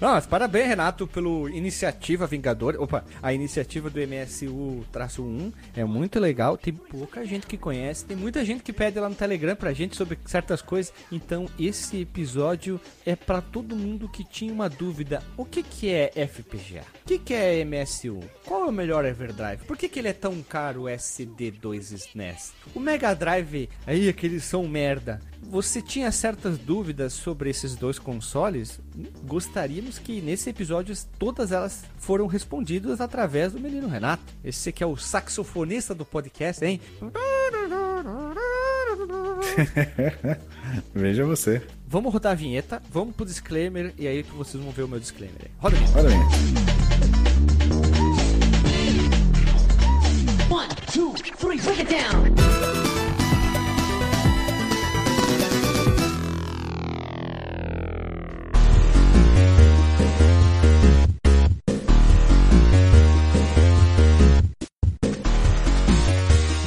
[0.01, 2.77] Não, mas parabéns, Renato, pelo iniciativa Vingador.
[2.79, 6.57] Opa, a iniciativa do MSU-1 é muito legal.
[6.57, 9.97] Tem pouca gente que conhece, tem muita gente que pede lá no Telegram pra gente
[9.97, 10.93] sobre certas coisas.
[11.13, 16.11] Então, esse episódio é pra todo mundo que tinha uma dúvida: o que, que é
[16.27, 16.83] FPGA?
[17.03, 18.10] O que, que é MSU?
[18.45, 19.65] Qual é o melhor Everdrive?
[19.67, 22.53] Por que, que ele é tão caro o SD2 SNES?
[22.75, 25.21] O Mega Drive, aí aqueles são merda.
[25.43, 28.81] Você tinha certas dúvidas sobre esses dois consoles?
[29.25, 34.23] Gostaríamos que nesse episódio todas elas foram respondidas através do menino Renato.
[34.45, 36.81] Esse que é o saxofonista do podcast, hein?
[40.95, 41.63] Veja você.
[41.87, 45.01] Vamos rodar a vinheta, vamos pro disclaimer e aí que vocês vão ver o meu
[45.01, 45.51] disclaimer.
[45.59, 45.99] Roda a vinheta.
[45.99, 46.17] Olha aí.
[46.17, 47.20] One,
[50.91, 52.35] two, three, break it down.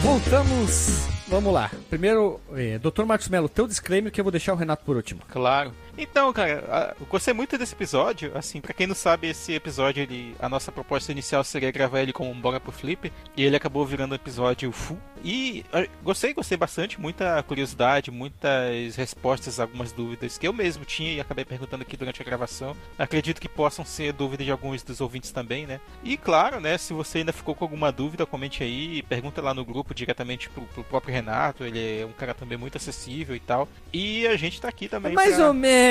[0.02, 1.08] Voltamos.
[1.28, 1.72] Vamos lá.
[1.90, 3.04] Primeiro, eh, Dr.
[3.06, 5.22] Marcos Melo, teu disclaimer que eu vou deixar o Renato por último.
[5.30, 5.74] Claro.
[5.98, 8.32] Então, cara, eu gostei muito desse episódio.
[8.36, 12.11] Assim, pra quem não sabe, esse episódio, ele, a nossa proposta inicial seria gravar ele
[12.14, 13.11] como um Bora pro Flip.
[13.38, 14.99] E ele acabou virando um episódio full.
[15.24, 15.64] E
[16.03, 16.99] gostei, gostei bastante.
[16.99, 21.95] Muita curiosidade, muitas respostas a algumas dúvidas que eu mesmo tinha e acabei perguntando aqui
[21.95, 22.76] durante a gravação.
[22.98, 25.80] Acredito que possam ser dúvidas de alguns dos ouvintes também, né?
[26.03, 29.02] E claro, né, se você ainda ficou com alguma dúvida, comente aí.
[29.03, 31.64] Pergunta lá no grupo diretamente pro, pro próprio Renato.
[31.64, 33.70] Ele é um cara também muito acessível e tal.
[33.94, 35.14] E a gente tá aqui também.
[35.14, 35.83] Mais pra- ou menos.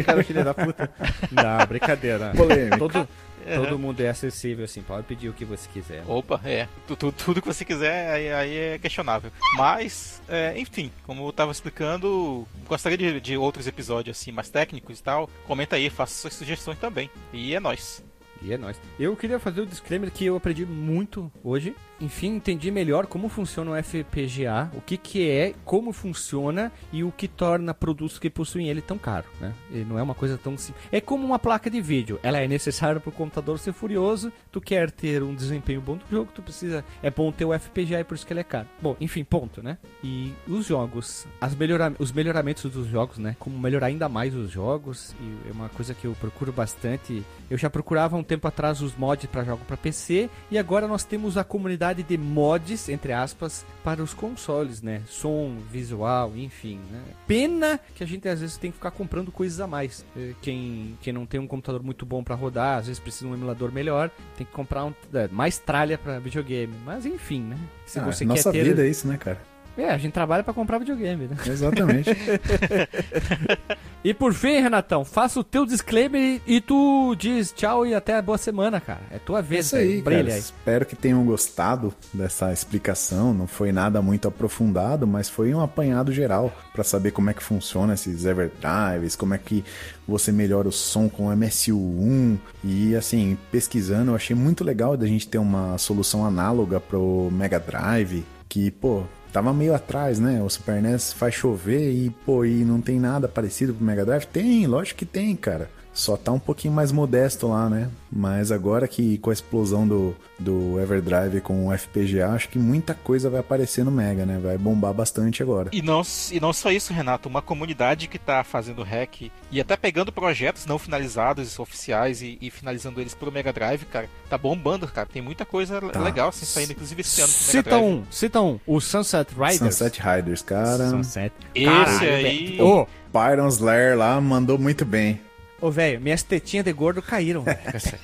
[0.00, 0.90] O cara filho da puta.
[1.30, 2.32] Não, brincadeira.
[2.36, 2.78] Polêmica.
[2.78, 3.08] Todo,
[3.56, 4.82] todo mundo é acessível, assim.
[4.82, 6.02] Pode pedir o que você quiser.
[6.06, 6.68] Opa, é.
[6.86, 9.30] Tu- tu- tudo que você quiser aí, aí é questionável.
[9.56, 14.98] Mas, é, enfim, como eu tava explicando, gostaria de, de outros episódios assim mais técnicos
[14.98, 15.28] e tal.
[15.46, 17.10] Comenta aí, faça suas sugestões também.
[17.32, 18.02] E é nóis.
[18.42, 18.78] E é nóis.
[18.98, 21.74] Eu queria fazer o disclaimer que eu aprendi muito hoje.
[22.04, 27.10] Enfim, entendi melhor como funciona o FPGA, o que que é, como funciona e o
[27.10, 29.54] que torna produtos que possuem ele tão caro, né?
[29.70, 30.84] Ele não é uma coisa tão simples.
[30.92, 32.20] É como uma placa de vídeo.
[32.22, 34.30] Ela é necessária para o computador ser furioso.
[34.52, 36.84] Tu quer ter um desempenho bom do jogo, tu precisa...
[37.02, 38.68] É bom ter o FPGA e por isso que ele é caro.
[38.82, 39.78] Bom, enfim, ponto, né?
[40.02, 41.94] E os jogos, as melhora...
[41.98, 43.34] os melhoramentos dos jogos, né?
[43.38, 45.16] Como melhorar ainda mais os jogos.
[45.18, 47.24] E é uma coisa que eu procuro bastante.
[47.48, 51.04] Eu já procurava um tempo atrás os mods para jogo para PC e agora nós
[51.04, 55.02] temos a comunidade de mods, entre aspas, para os consoles, né?
[55.08, 57.00] Som, visual, enfim, né?
[57.26, 60.04] Pena que a gente às vezes tem que ficar comprando coisas a mais.
[60.16, 63.32] Eh, Quem, quem não tem um computador muito bom para rodar, às vezes precisa de
[63.32, 66.74] um emulador melhor, tem que comprar um, é, mais tralha para videogame.
[66.84, 67.58] Mas enfim, né?
[67.86, 68.64] Se Ah, você nossa quer ter...
[68.70, 69.53] vida é isso, né, cara?
[69.76, 71.36] É, a gente trabalha para comprar videogame, né?
[71.46, 72.10] Exatamente.
[74.04, 78.20] E por fim, Renatão, faça o teu disclaimer e tu diz tchau e até a
[78.20, 79.00] boa semana, cara.
[79.10, 80.16] É tua vez, isso aí, cara.
[80.16, 80.40] Brilha aí.
[80.40, 83.32] Espero que tenham gostado dessa explicação.
[83.32, 87.42] Não foi nada muito aprofundado, mas foi um apanhado geral para saber como é que
[87.42, 89.64] funciona esses Everdrives, como é que
[90.06, 95.06] você melhora o som com o MSU1 e assim, pesquisando, eu achei muito legal da
[95.06, 99.04] gente ter uma solução análoga pro Mega Drive, que, pô,
[99.34, 100.40] tava meio atrás, né?
[100.40, 104.26] O Super NES faz chover e, pô, e não tem nada parecido pro Mega Drive?
[104.26, 105.68] Tem, lógico que tem, cara.
[105.94, 107.88] Só tá um pouquinho mais modesto lá, né?
[108.10, 112.94] Mas agora que com a explosão do, do Everdrive com o FPGA, acho que muita
[112.94, 114.40] coisa vai aparecer no Mega, né?
[114.42, 115.70] Vai bombar bastante agora.
[115.72, 116.02] E não,
[116.32, 120.66] e não só isso, Renato, uma comunidade que tá fazendo hack e até pegando projetos
[120.66, 125.08] não finalizados, oficiais, e, e finalizando eles pro Mega Drive, cara, tá bombando, cara.
[125.12, 126.00] Tem muita coisa Tá.
[126.00, 127.84] legal assim saindo, inclusive esse ano pro Mega Cita Drive.
[127.84, 128.58] um, cita um.
[128.66, 129.58] O Sunset Riders.
[129.76, 130.90] Sunset Riders, cara.
[130.90, 131.32] Sunset.
[131.54, 132.22] Esse Caralho, aí.
[132.56, 132.66] velho.
[132.66, 135.20] Ô, Pyron Slayer lá mandou muito bem.
[135.64, 137.58] Ô, velho, minhas tetinhas de gordo caíram, velho.
[137.58, 137.98] com essa-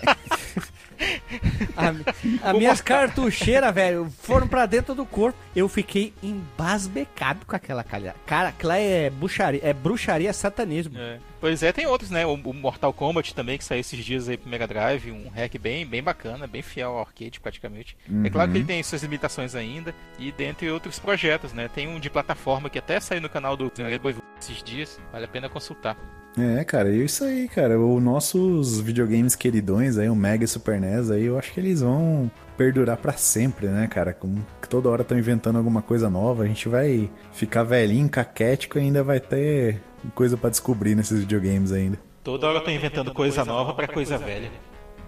[1.76, 5.38] A, a minhas cartucheiras, velho, foram pra dentro do corpo.
[5.54, 8.14] Eu fiquei embasbecado com aquela calha.
[8.26, 10.98] Cara, aquela é bruxaria, é bruxaria satanismo.
[10.98, 11.18] É.
[11.38, 12.24] Pois é, tem outros, né?
[12.26, 15.58] O, o Mortal Kombat também, que saiu esses dias aí pro Mega Drive, um hack
[15.58, 17.96] bem, bem bacana, bem fiel ao arcade praticamente.
[18.24, 21.68] É claro que ele tem suas limitações ainda, e dentre outros projetos, né?
[21.74, 23.70] Tem um de plataforma que até saiu no canal do
[24.02, 25.96] Boy esses dias, vale a pena consultar.
[26.38, 27.78] É, cara, e isso aí, cara.
[27.78, 31.80] Os nossos videogames queridões aí, o Mega e Super NES aí, eu acho que eles
[31.80, 34.12] vão perdurar pra sempre, né, cara?
[34.12, 38.78] Como que toda hora estão inventando alguma coisa nova, a gente vai ficar velhinho, caquético
[38.78, 39.80] e ainda vai ter
[40.14, 41.98] coisa pra descobrir nesses videogames ainda.
[42.22, 44.50] Toda hora tô inventando coisa nova pra coisa velha.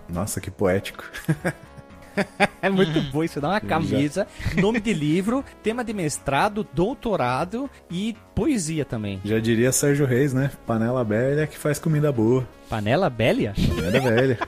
[0.09, 1.05] Nossa, que poético.
[2.63, 4.25] É muito bom isso, dá uma camisa,
[4.61, 9.21] nome de livro, tema de mestrado, doutorado e poesia também.
[9.25, 10.49] Já diria Sérgio Reis, né?
[10.65, 12.47] Panela velha que faz comida boa.
[12.71, 13.53] Panela Bélia?
[13.75, 14.39] Panela velha.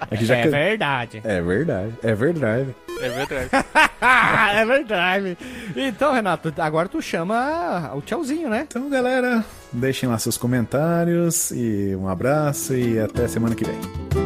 [0.00, 1.20] Aqui já É verdade.
[1.22, 1.92] É verdade.
[2.02, 2.74] É verdade.
[3.00, 3.50] É verdade.
[4.56, 5.38] é verdade.
[5.76, 8.66] Então, Renato, agora tu chama o tchauzinho, né?
[8.68, 14.23] Então, galera, deixem lá seus comentários e um abraço e até semana que vem.